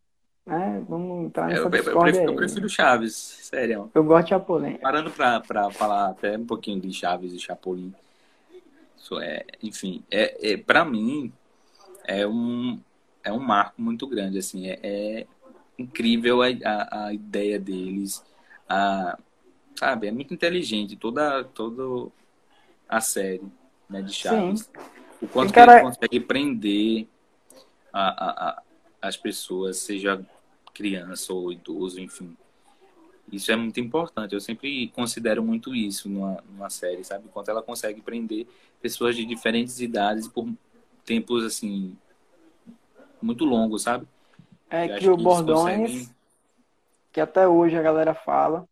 Né, 0.45 0.83
vamos 0.89 1.25
entrar 1.25 1.43
Eu, 1.43 1.47
nessa 1.49 1.59
eu- 1.61 1.65
eu 1.65 1.71
discórdia 1.71 2.01
prefiro, 2.13 2.31
eu 2.31 2.35
prefiro 2.35 2.69
Chaves, 2.69 3.13
sério. 3.15 3.91
Eu 3.93 4.03
gosto 4.03 4.23
de 4.25 4.29
Chapolin. 4.29 4.77
Parando 4.77 5.11
pra, 5.11 5.41
pra 5.41 5.69
falar 5.69 6.09
até 6.09 6.37
um 6.37 6.45
pouquinho 6.45 6.79
de 6.81 6.91
Chaves 6.93 7.33
e 7.33 7.39
Chapolin. 7.39 7.93
Isso 8.97 9.19
é, 9.19 9.45
enfim, 9.61 10.03
é, 10.09 10.53
é, 10.53 10.57
para 10.57 10.83
mim 10.85 11.31
é 12.09 12.27
um, 12.27 12.81
é 13.23 13.31
um 13.31 13.39
marco 13.39 13.79
muito 13.79 14.07
grande, 14.07 14.39
assim, 14.39 14.67
é, 14.67 14.79
é 14.81 15.27
incrível 15.77 16.41
a, 16.41 16.47
a, 16.47 17.05
a 17.05 17.13
ideia 17.13 17.59
deles, 17.59 18.25
a, 18.67 19.15
sabe, 19.75 20.07
é 20.07 20.11
muito 20.11 20.33
inteligente 20.33 20.95
toda, 20.95 21.43
toda 21.43 22.11
a 22.87 22.99
série 22.99 23.43
né, 23.87 24.01
de 24.01 24.11
Chaves. 24.11 24.69
O 25.21 25.27
quanto 25.27 25.49
que 25.49 25.59
cara- 25.59 25.75
ele 25.75 25.83
consegue 25.83 26.19
prender 26.19 27.07
a, 27.93 28.07
a, 28.07 28.49
a, 28.49 28.63
as 29.03 29.15
pessoas, 29.15 29.77
seja 29.77 30.19
criança 30.73 31.31
ou 31.31 31.51
idoso, 31.51 31.99
enfim. 32.01 32.35
Isso 33.31 33.51
é 33.51 33.55
muito 33.55 33.79
importante. 33.79 34.33
Eu 34.33 34.41
sempre 34.41 34.87
considero 34.87 35.43
muito 35.43 35.75
isso 35.75 36.09
numa, 36.09 36.43
numa 36.49 36.69
série, 36.71 37.03
sabe? 37.03 37.27
Quanto 37.29 37.51
ela 37.51 37.61
consegue 37.61 38.01
prender 38.01 38.47
pessoas 38.81 39.15
de 39.15 39.23
diferentes 39.23 39.79
idades 39.79 40.27
por 40.27 40.49
tempos, 41.09 41.43
assim, 41.43 41.97
muito 43.19 43.43
longos, 43.43 43.81
sabe? 43.81 44.07
É, 44.69 44.87
criou 44.87 45.17
que 45.17 45.23
eles 45.23 45.23
bordões 45.23 45.89
conseguem- 45.91 46.09
que 47.11 47.19
até 47.19 47.47
hoje 47.47 47.75
a 47.75 47.81
galera 47.81 48.13
fala, 48.13 48.67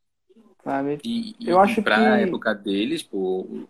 sabe? 0.63 0.99
E, 1.03 1.35
e, 1.39 1.49
Eu 1.49 1.59
acho 1.59 1.81
pra 1.81 1.95
que- 1.97 2.23
época 2.23 2.53
deles, 2.53 3.01
pô, 3.01 3.65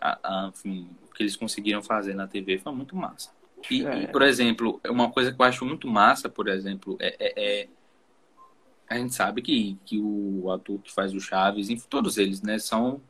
a, 0.00 0.18
a- 0.22 0.48
enfim, 0.54 0.88
o 1.10 1.12
que 1.14 1.24
eles 1.24 1.34
conseguiram 1.34 1.82
fazer 1.82 2.14
na 2.14 2.28
TV 2.28 2.58
foi 2.58 2.72
muito 2.72 2.94
massa. 2.94 3.32
E, 3.68 3.84
É. 3.84 4.02
e, 4.04 4.06
por 4.06 4.22
exemplo, 4.22 4.80
uma 4.88 5.10
coisa 5.10 5.32
que 5.32 5.42
eu 5.42 5.44
acho 5.44 5.64
muito 5.64 5.88
massa, 5.88 6.28
por 6.28 6.46
exemplo, 6.46 6.96
é, 7.00 7.16
é- 7.18 7.62
é- 7.62 7.68
a 8.88 8.96
gente 8.96 9.12
sabe 9.14 9.42
que, 9.42 9.76
que 9.84 9.98
o 10.00 10.48
ator 10.52 10.78
que 10.78 10.92
faz 10.94 11.12
o 11.12 11.20
Chaves, 11.20 11.68
enfim, 11.68 11.84
todos 11.90 12.16
eles, 12.16 12.40
né, 12.40 12.58
são 12.60 13.00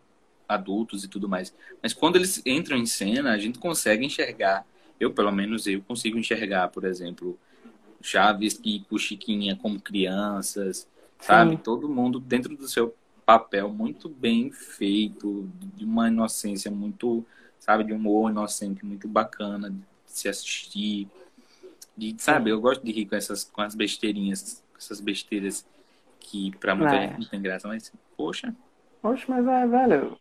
adultos 0.48 1.04
e 1.04 1.08
tudo 1.08 1.28
mais. 1.28 1.54
Mas 1.82 1.92
quando 1.92 2.16
eles 2.16 2.42
entram 2.46 2.78
em 2.78 2.86
cena, 2.86 3.32
a 3.32 3.38
gente 3.38 3.58
consegue 3.58 4.04
enxergar, 4.06 4.64
eu 5.00 5.12
pelo 5.12 5.32
menos 5.32 5.66
eu 5.66 5.82
consigo 5.82 6.18
enxergar, 6.18 6.68
por 6.68 6.84
exemplo, 6.84 7.38
Chaves 8.02 8.60
e 8.64 8.84
Chiquinha 8.98 9.56
como 9.56 9.80
crianças, 9.80 10.88
sabe? 11.20 11.56
Sim. 11.56 11.62
Todo 11.62 11.88
mundo 11.88 12.20
dentro 12.20 12.56
do 12.56 12.68
seu 12.68 12.94
papel 13.26 13.68
muito 13.70 14.08
bem 14.08 14.50
feito, 14.50 15.48
de 15.76 15.84
uma 15.84 16.08
inocência 16.08 16.70
muito, 16.70 17.24
sabe, 17.58 17.84
de 17.84 17.92
um 17.92 17.96
humor 17.96 18.30
inocente 18.30 18.84
muito 18.84 19.08
bacana 19.08 19.70
de 19.70 19.80
se 20.06 20.28
assistir. 20.28 21.08
De, 21.96 22.14
sabe, 22.18 22.50
eu 22.50 22.60
gosto 22.60 22.84
de 22.84 22.92
rir 22.92 23.06
com 23.06 23.16
essas 23.16 23.44
com 23.44 23.60
as 23.62 23.74
besteirinhas, 23.74 24.64
com 24.72 24.78
essas 24.78 25.00
besteiras 25.00 25.66
que 26.20 26.52
pra 26.58 26.74
muita 26.74 26.96
É. 26.96 27.00
gente 27.00 27.18
não 27.18 27.26
tem 27.26 27.42
graça, 27.42 27.68
mas 27.68 27.92
poxa, 28.16 28.54
Oxe, 29.02 29.28
mas 29.30 29.46
é, 29.46 29.66
velho, 29.66 30.18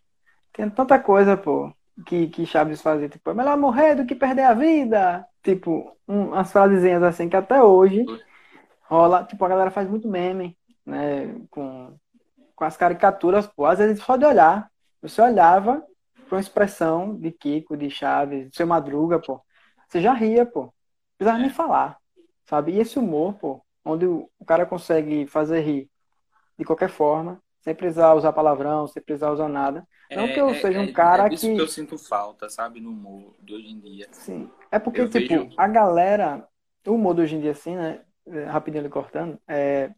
tem 0.54 0.70
tanta 0.70 1.00
coisa, 1.00 1.38
pô, 1.38 1.74
que, 2.06 2.28
que 2.28 2.46
Chaves 2.46 2.82
fazia, 2.82 3.10
tipo, 3.10 3.30
é 3.30 3.34
melhor 3.34 3.58
morrer 3.58 3.96
do 3.96 4.06
que 4.06 4.16
perder 4.16 4.44
a 4.44 4.54
vida. 4.54 5.26
Tipo, 5.44 5.96
um, 6.08 6.28
umas 6.28 6.52
frasezinhas 6.52 7.04
assim 7.04 7.30
que 7.30 7.36
até 7.36 7.62
hoje 7.62 8.06
rola, 8.84 9.24
tipo, 9.26 9.44
a 9.44 9.50
galera 9.50 9.72
faz 9.72 9.90
muito 9.90 10.08
meme, 10.08 10.58
né, 10.86 11.36
com, 11.50 11.98
com 12.56 12.64
as 12.66 12.78
caricaturas, 12.78 13.48
pô, 13.48 13.66
às 13.66 13.80
vezes 13.80 14.02
só 14.04 14.18
de 14.18 14.26
olhar. 14.26 14.70
Você 15.02 15.22
olhava 15.22 15.84
com 16.30 16.36
a 16.36 16.40
expressão 16.40 17.16
de 17.16 17.32
Kiko, 17.32 17.78
de 17.78 17.90
Chaves, 17.90 18.50
de 18.50 18.56
seu 18.56 18.68
Madruga, 18.68 19.20
pô, 19.20 19.42
você 19.88 20.02
já 20.02 20.14
ria, 20.14 20.46
pô, 20.46 20.64
não 20.64 20.74
precisava 21.18 21.40
nem 21.40 21.50
falar, 21.50 21.98
sabe? 22.46 22.74
E 22.74 22.80
esse 22.80 23.00
humor, 23.00 23.36
pô, 23.36 23.62
onde 23.86 24.06
o, 24.06 24.30
o 24.40 24.46
cara 24.46 24.66
consegue 24.66 25.28
fazer 25.28 25.62
rir 25.62 25.90
de 26.58 26.66
qualquer 26.66 26.90
forma, 26.90 27.42
sem 27.62 27.76
precisar 27.76 28.14
usar 28.14 28.34
palavrão, 28.34 28.88
sem 28.88 29.02
precisar 29.04 29.32
usar 29.32 29.48
nada. 29.50 29.88
Não 30.16 30.28
que 30.28 30.40
eu 30.40 30.54
seja 30.56 30.80
um 30.80 30.92
cara 30.94 31.28
é 31.28 31.34
isso 31.34 31.48
que- 31.48 31.56
que 31.56 31.62
eu 31.62 31.68
sinto 31.68 31.98
falta, 31.98 32.50
sabe, 32.50 32.80
no 32.80 32.92
humor 32.92 33.34
de 33.42 33.54
hoje 33.54 33.68
em 33.70 33.80
dia. 33.80 34.08
Sim. 34.12 34.50
É 34.72 34.80
porque, 34.80 35.02
Eu 35.02 35.10
tipo, 35.10 35.28
vejo- 35.34 35.54
a 35.58 35.68
galera, 35.68 36.48
o 36.86 36.92
humor 36.92 37.16
de 37.16 37.22
hoje 37.22 37.36
em 37.36 37.42
dia, 37.42 37.52
assim, 37.52 37.76
né? 37.76 38.02
é, 38.28 38.44
Rapidinho 38.46 38.82
ele 38.82 38.90
cortando, 38.90 39.40
é, 39.48 39.92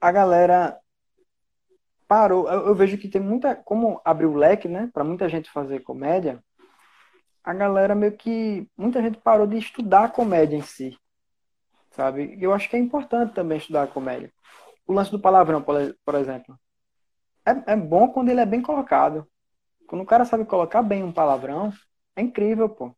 a 0.00 0.10
galera 0.12 0.78
parou. 2.08 2.48
Eu, 2.48 2.66
eu 2.68 2.74
vejo 2.74 2.98
que 2.98 3.08
tem 3.08 3.20
muita. 3.20 3.54
Como 3.54 4.00
abriu 4.04 4.30
o 4.32 4.36
leque, 4.36 4.68
né? 4.68 4.90
Pra 4.92 5.04
muita 5.04 5.28
gente 5.28 5.50
fazer 5.50 5.80
comédia, 5.80 6.42
a 7.44 7.54
galera 7.54 7.94
meio 7.94 8.16
que. 8.16 8.68
Muita 8.76 9.00
gente 9.02 9.18
parou 9.18 9.46
de 9.46 9.58
estudar 9.58 10.04
a 10.04 10.08
comédia 10.08 10.56
em 10.56 10.62
si. 10.62 10.96
Sabe? 11.92 12.36
Eu 12.40 12.52
acho 12.52 12.68
que 12.68 12.76
é 12.76 12.78
importante 12.78 13.34
também 13.34 13.58
estudar 13.58 13.82
a 13.82 13.86
comédia. 13.88 14.32
O 14.86 14.92
lance 14.92 15.10
do 15.10 15.20
palavrão, 15.20 15.62
por 15.62 16.14
exemplo. 16.14 16.58
É, 17.44 17.72
é 17.72 17.76
bom 17.76 18.08
quando 18.08 18.28
ele 18.28 18.40
é 18.40 18.46
bem 18.46 18.62
colocado. 18.62 19.26
Quando 19.86 20.02
o 20.02 20.06
cara 20.06 20.24
sabe 20.24 20.44
colocar 20.44 20.82
bem 20.82 21.02
um 21.02 21.12
palavrão, 21.12 21.72
é 22.14 22.22
incrível, 22.22 22.68
pô. 22.68 22.94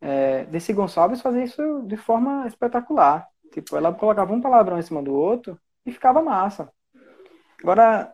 É, 0.00 0.44
Desi 0.44 0.72
Gonçalves 0.72 1.20
fazia 1.20 1.44
isso 1.44 1.82
de 1.82 1.96
forma 1.96 2.46
espetacular. 2.46 3.26
Tipo, 3.52 3.76
ela 3.76 3.92
colocava 3.94 4.32
um 4.32 4.40
palavrão 4.40 4.78
em 4.78 4.82
cima 4.82 5.02
do 5.02 5.14
outro 5.14 5.58
e 5.84 5.92
ficava 5.92 6.22
massa. 6.22 6.70
Agora, 7.62 8.12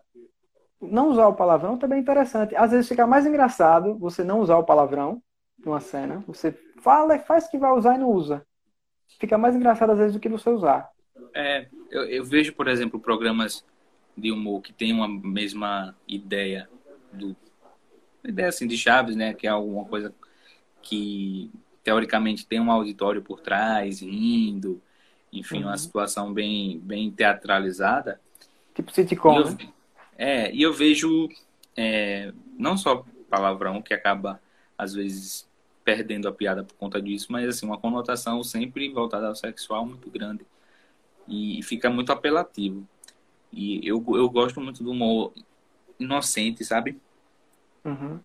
não 0.80 1.08
usar 1.08 1.26
o 1.26 1.34
palavrão 1.34 1.78
também 1.78 1.98
é 1.98 2.02
interessante. 2.02 2.54
Às 2.56 2.70
vezes 2.70 2.88
fica 2.88 3.06
mais 3.06 3.26
engraçado 3.26 3.98
você 3.98 4.22
não 4.22 4.40
usar 4.40 4.56
o 4.56 4.64
palavrão 4.64 5.22
numa 5.64 5.80
cena. 5.80 6.22
Você 6.26 6.52
fala 6.80 7.16
e 7.16 7.20
faz 7.20 7.48
que 7.48 7.58
vai 7.58 7.72
usar 7.72 7.94
e 7.94 7.98
não 7.98 8.10
usa. 8.10 8.44
Fica 9.18 9.38
mais 9.38 9.54
engraçado 9.54 9.92
às 9.92 9.98
vezes 9.98 10.12
do 10.14 10.20
que 10.20 10.28
você 10.28 10.50
usar. 10.50 10.90
É, 11.34 11.68
eu, 11.90 12.04
eu 12.04 12.24
vejo, 12.24 12.54
por 12.54 12.68
exemplo, 12.68 12.98
programas 12.98 13.64
de 14.16 14.30
humor 14.30 14.60
que 14.62 14.72
tem 14.72 14.92
uma 14.92 15.08
mesma 15.08 15.96
ideia 16.06 16.68
do 17.12 17.36
ideia 18.24 18.48
assim 18.48 18.66
de 18.66 18.76
Chaves, 18.78 19.16
né, 19.16 19.34
que 19.34 19.46
é 19.46 19.50
alguma 19.50 19.84
coisa 19.84 20.14
que 20.80 21.50
teoricamente 21.82 22.46
tem 22.46 22.60
um 22.60 22.70
auditório 22.70 23.22
por 23.22 23.40
trás 23.40 24.00
rindo, 24.00 24.80
enfim, 25.32 25.58
Uhum. 25.58 25.64
uma 25.64 25.76
situação 25.78 26.32
bem 26.32 26.78
bem 26.80 27.10
teatralizada. 27.10 28.20
Tipo 28.74 28.92
sitcom, 28.92 29.38
eu, 29.38 29.50
né? 29.50 29.72
é, 30.16 30.54
e 30.54 30.62
eu 30.62 30.72
vejo 30.72 31.28
é, 31.76 32.32
não 32.58 32.76
só 32.76 33.04
palavrão 33.28 33.82
que 33.82 33.94
acaba 33.94 34.40
às 34.76 34.94
vezes 34.94 35.48
perdendo 35.84 36.28
a 36.28 36.32
piada 36.32 36.62
por 36.62 36.74
conta 36.74 37.00
disso, 37.02 37.26
mas 37.30 37.48
assim 37.48 37.66
uma 37.66 37.78
conotação 37.78 38.42
sempre 38.44 38.88
voltada 38.90 39.26
ao 39.26 39.34
sexual 39.34 39.84
muito 39.84 40.08
grande 40.10 40.46
e 41.26 41.60
fica 41.62 41.90
muito 41.90 42.12
apelativo. 42.12 42.86
E 43.52 43.86
eu, 43.86 44.04
eu 44.16 44.28
gosto 44.30 44.60
muito 44.60 44.82
do 44.82 44.90
humor 44.90 45.32
inocente, 45.98 46.64
sabe? 46.64 47.00
Uhum. 47.84 48.20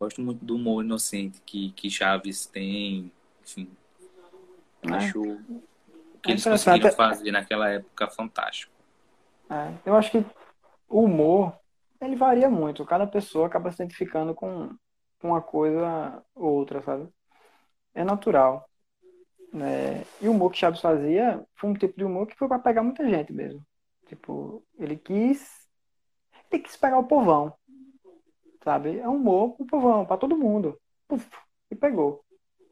Gosto 0.00 0.20
muito 0.20 0.44
do 0.44 0.56
humor 0.56 0.84
inocente 0.84 1.40
que, 1.46 1.70
que 1.72 1.88
Chaves 1.90 2.46
tem, 2.46 3.12
enfim. 3.42 3.70
É. 4.82 4.94
Acho 4.94 5.22
o 5.22 6.18
que 6.22 6.30
É 6.30 6.32
eles 6.32 6.44
conseguiram 6.44 6.90
fazer 6.90 7.30
naquela 7.30 7.68
época 7.70 8.08
fantástico. 8.10 8.72
É, 9.50 9.78
eu 9.84 9.96
acho 9.96 10.10
que 10.10 10.18
o 10.88 11.04
humor, 11.04 11.56
ele 12.00 12.16
varia 12.16 12.50
muito. 12.50 12.84
Cada 12.84 13.06
pessoa 13.06 13.46
acaba 13.46 13.70
se 13.70 13.82
identificando 13.82 14.34
com 14.34 14.76
uma 15.22 15.40
coisa 15.42 16.24
ou 16.34 16.52
outra, 16.54 16.82
sabe? 16.82 17.08
É 17.94 18.04
natural. 18.04 18.68
né? 19.52 20.02
E 20.20 20.28
o 20.28 20.32
humor 20.32 20.50
que 20.52 20.58
Chaves 20.58 20.80
fazia 20.80 21.44
foi 21.56 21.70
um 21.70 21.74
tipo 21.74 21.96
de 21.96 22.04
humor 22.04 22.26
que 22.26 22.36
foi 22.36 22.48
para 22.48 22.58
pegar 22.58 22.82
muita 22.82 23.08
gente 23.08 23.32
mesmo. 23.32 23.64
Tipo, 24.12 24.62
ele 24.78 24.94
quis, 24.98 25.66
ele 26.50 26.62
quis 26.62 26.76
pegar 26.76 26.98
o 26.98 27.06
povão, 27.08 27.56
sabe? 28.62 28.98
É 28.98 29.08
um 29.08 29.16
humor 29.16 29.56
pro 29.56 29.64
povão, 29.66 30.04
para 30.04 30.18
todo 30.18 30.36
mundo. 30.36 30.78
Puf, 31.08 31.26
e 31.70 31.74
pegou. 31.74 32.22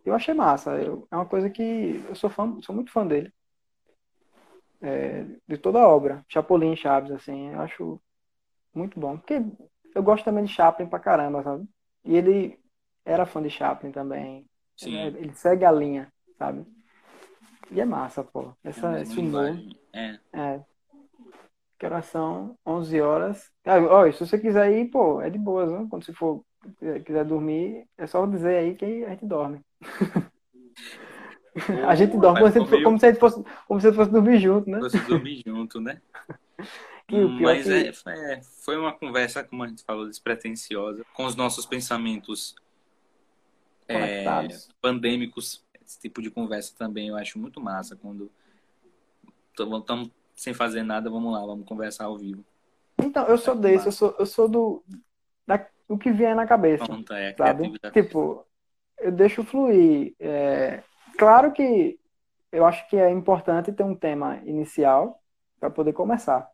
Eu 0.04 0.14
achei 0.14 0.34
massa. 0.34 0.72
Eu- 0.82 1.08
é 1.10 1.16
uma 1.16 1.26
coisa 1.26 1.48
que 1.48 1.62
eu 2.08 2.14
sou 2.14 2.28
fã, 2.28 2.60
sou 2.62 2.74
muito 2.74 2.92
fã 2.92 3.06
dele. 3.06 3.32
É, 4.82 5.24
de 5.48 5.56
toda 5.56 5.78
a 5.80 5.88
obra. 5.88 6.22
Chapolin, 6.28 6.76
Chaves, 6.76 7.10
assim, 7.10 7.50
eu 7.54 7.60
acho 7.62 8.00
muito 8.74 9.00
bom. 9.00 9.16
Porque 9.18 9.42
eu 9.94 10.02
gosto 10.02 10.24
também 10.24 10.44
de 10.44 10.52
Chaplin 10.52 10.88
pra 10.88 11.00
caramba, 11.00 11.42
sabe? 11.42 11.66
E 12.04 12.16
ele 12.16 12.60
era 13.04 13.24
fã 13.24 13.42
de 13.42 13.50
Chaplin 13.50 13.92
também. 13.92 14.46
Sim. 14.76 14.94
Ele, 14.94 15.18
ele 15.18 15.34
segue 15.34 15.64
a 15.64 15.72
linha, 15.72 16.12
sabe? 16.38 16.66
E 17.70 17.80
é 17.80 17.84
massa, 17.86 18.22
pô. 18.22 18.52
É 18.64 18.68
Essa, 18.70 18.88
mesma 18.90 19.02
esse 19.02 19.20
humor. 19.20 19.58
É. 19.94 20.18
É. 20.32 20.60
Que 21.80 21.86
horas 21.86 22.04
são? 22.06 22.58
11 22.64 23.00
horas. 23.00 23.50
Ah, 23.64 23.78
ó, 23.78 24.12
se 24.12 24.20
você 24.20 24.38
quiser 24.38 24.70
ir, 24.70 24.90
pô, 24.90 25.22
é 25.22 25.30
de 25.30 25.38
boas, 25.38 25.70
né? 25.72 25.86
Quando 25.88 26.04
você 26.04 26.12
for 26.12 26.44
quiser 27.06 27.24
dormir, 27.24 27.86
é 27.96 28.06
só 28.06 28.26
dizer 28.26 28.58
aí 28.58 28.74
que 28.74 29.02
a 29.06 29.08
gente 29.08 29.24
dorme. 29.24 29.62
A 31.88 31.94
gente 31.94 32.18
dorme 32.18 32.52
como 32.52 32.66
se, 32.66 32.70
Meio- 32.70 32.84
como 32.84 32.98
se 33.00 33.06
a 33.06 33.08
gente 33.08 33.18
fosse, 33.18 33.42
como 33.66 33.80
se 33.80 33.88
a 33.88 33.92
fosse 33.94 34.10
dormir 34.10 34.38
junto, 34.38 34.68
né? 34.68 34.78
Você 34.78 34.98
dormir 35.00 35.42
junto, 35.44 35.80
né? 35.80 36.02
Pior 37.08 37.40
Mas 37.40 37.64
que- 37.64 37.72
é, 37.72 37.92
foi, 37.94 38.12
é, 38.12 38.42
foi 38.42 38.76
uma 38.76 38.92
conversa, 38.92 39.42
como 39.42 39.62
a 39.64 39.68
gente 39.68 39.82
falou, 39.82 40.06
despretensiosa, 40.06 41.02
com 41.14 41.24
os 41.24 41.34
nossos 41.34 41.64
pensamentos 41.64 42.54
é, 43.88 44.48
pandêmicos. 44.82 45.64
Esse 45.82 45.98
tipo 45.98 46.20
de 46.20 46.30
conversa 46.30 46.74
também 46.76 47.08
eu 47.08 47.16
acho 47.16 47.38
muito 47.38 47.58
massa. 47.58 47.96
Quando 47.96 48.30
estamos 49.50 50.10
sem 50.40 50.54
fazer 50.54 50.82
nada, 50.82 51.10
vamos 51.10 51.30
lá, 51.34 51.40
vamos 51.44 51.66
conversar 51.66 52.06
ao 52.06 52.16
vivo. 52.16 52.42
Então, 52.98 53.26
eu 53.26 53.36
sou 53.36 53.54
desse, 53.54 53.84
eu 53.84 53.92
sou, 53.92 54.16
eu 54.18 54.24
sou 54.24 54.48
do, 54.48 54.82
da, 55.46 55.66
do 55.86 55.98
que 55.98 56.10
vier 56.10 56.34
na 56.34 56.46
cabeça. 56.46 56.86
Pronto, 56.86 57.12
é 57.12 57.34
sabe? 57.34 57.70
Tipo, 57.92 58.46
eu 58.98 59.12
deixo 59.12 59.44
fluir. 59.44 60.14
É, 60.18 60.82
claro 61.18 61.52
que 61.52 62.00
eu 62.50 62.64
acho 62.64 62.88
que 62.88 62.96
é 62.96 63.10
importante 63.10 63.70
ter 63.70 63.82
um 63.82 63.94
tema 63.94 64.40
inicial 64.46 65.20
para 65.58 65.68
poder 65.68 65.92
começar. 65.92 66.48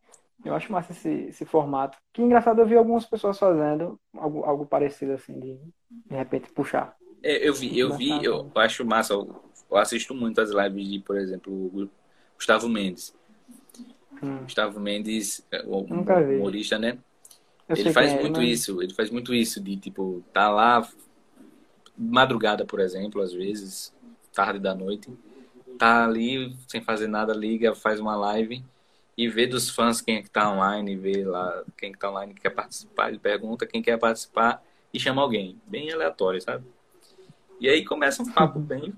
Eu 0.44 0.52
acho 0.56 0.72
massa 0.72 0.90
esse, 0.90 1.28
esse 1.28 1.44
formato. 1.44 1.96
Que 2.12 2.22
engraçado, 2.22 2.60
eu 2.60 2.66
vi 2.66 2.76
algumas 2.76 3.06
pessoas 3.06 3.38
fazendo 3.38 4.00
algo, 4.16 4.42
algo 4.42 4.66
parecido 4.66 5.12
assim, 5.12 5.38
de 5.38 5.60
de 5.88 6.16
repente 6.16 6.50
puxar. 6.50 6.96
É, 7.22 7.48
eu 7.48 7.54
vi, 7.54 7.78
eu 7.78 7.96
vi, 7.96 8.24
eu 8.24 8.50
acho 8.56 8.84
massa. 8.84 9.12
Eu, 9.12 9.44
eu 9.70 9.76
assisto 9.76 10.12
muito 10.12 10.40
as 10.40 10.50
lives 10.50 10.88
de, 10.88 10.98
por 10.98 11.16
exemplo, 11.16 11.52
o 11.52 11.88
Gustavo 12.34 12.68
Mendes. 12.68 13.14
Hum, 14.26 14.44
Gustavo 14.44 14.80
Mendes, 14.80 15.46
é, 15.50 15.62
o 15.66 15.78
humorista, 15.80 16.78
né? 16.78 16.98
eu 17.68 17.76
Ele 17.76 17.90
faz 17.90 18.12
é, 18.12 18.22
muito 18.22 18.40
mas- 18.40 18.50
isso, 18.50 18.82
ele 18.82 18.94
faz 18.94 19.10
muito 19.10 19.34
isso, 19.34 19.60
de 19.62 19.76
tipo, 19.76 20.22
tá 20.32 20.48
lá 20.48 20.88
madrugada, 21.96 22.64
por 22.64 22.80
exemplo, 22.80 23.20
às 23.22 23.32
vezes, 23.32 23.92
tarde 24.32 24.58
da 24.58 24.74
noite, 24.74 25.10
tá 25.78 26.04
ali 26.04 26.56
sem 26.68 26.82
fazer 26.82 27.08
nada, 27.08 27.32
liga, 27.34 27.74
faz 27.74 28.00
uma 28.00 28.16
live 28.16 28.64
e 29.16 29.28
vê 29.28 29.46
dos 29.46 29.70
fãs 29.70 30.00
quem 30.00 30.16
é 30.16 30.22
que 30.22 30.30
tá 30.30 30.50
online, 30.52 30.96
vê 30.96 31.24
lá 31.24 31.64
quem 31.76 31.92
que 31.92 31.98
tá 31.98 32.10
online 32.10 32.34
que 32.34 32.42
quer 32.42 32.50
participar, 32.50 33.08
ele 33.08 33.18
pergunta 33.18 33.66
quem 33.66 33.82
quer 33.82 33.98
participar 33.98 34.62
e 34.92 35.00
chama 35.00 35.22
alguém, 35.22 35.60
bem 35.66 35.90
aleatório, 35.92 36.40
sabe? 36.40 36.64
E 37.60 37.68
aí 37.68 37.84
começa 37.84 38.22
um 38.22 38.30
papo 38.30 38.58
bem, 38.60 38.92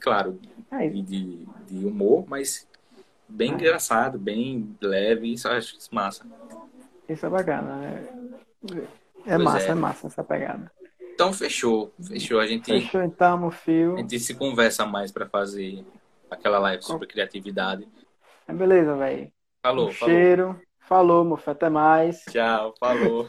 claro, 0.00 0.40
É, 0.70 0.88
de, 0.88 1.46
de 1.68 1.84
humor, 1.86 2.24
mas 2.28 2.66
bem 3.28 3.52
engraçado, 3.52 4.18
bem 4.18 4.76
leve, 4.80 5.32
isso 5.32 5.48
eu 5.48 5.52
acho 5.52 5.76
massa. 5.92 6.24
isso 7.08 7.26
é 7.26 7.28
bacana. 7.30 7.84
É, 9.26 9.34
é 9.34 9.38
Pois 9.38 9.38
massa, 9.38 9.68
é. 9.68 9.70
é. 9.72 9.74
massa 9.74 10.06
essa 10.06 10.24
pegada. 10.24 10.70
Então 11.14 11.32
fechou, 11.32 11.92
fechou. 12.00 12.40
A 12.40 12.46
gente, 12.46 12.66
Fechou 12.66 13.02
então, 13.02 13.38
meu 13.38 13.50
a 13.94 13.96
fio. 13.96 13.96
gente 14.00 14.18
se 14.20 14.34
conversa 14.34 14.84
mais 14.86 15.10
para 15.12 15.28
fazer 15.28 15.84
aquela 16.30 16.58
live 16.58 16.82
sobre 16.82 17.06
criatividade. 17.08 17.88
Beleza, 18.48 18.96
velho. 18.96 19.32
Falou, 19.62 19.88
Um 19.88 19.92
falou. 19.92 20.14
cheiro. 20.14 20.60
Falou, 20.80 21.24
mofa. 21.24 21.52
Até 21.52 21.68
mais. 21.68 22.28
Tchau, 22.28 22.74
falou. 22.78 23.28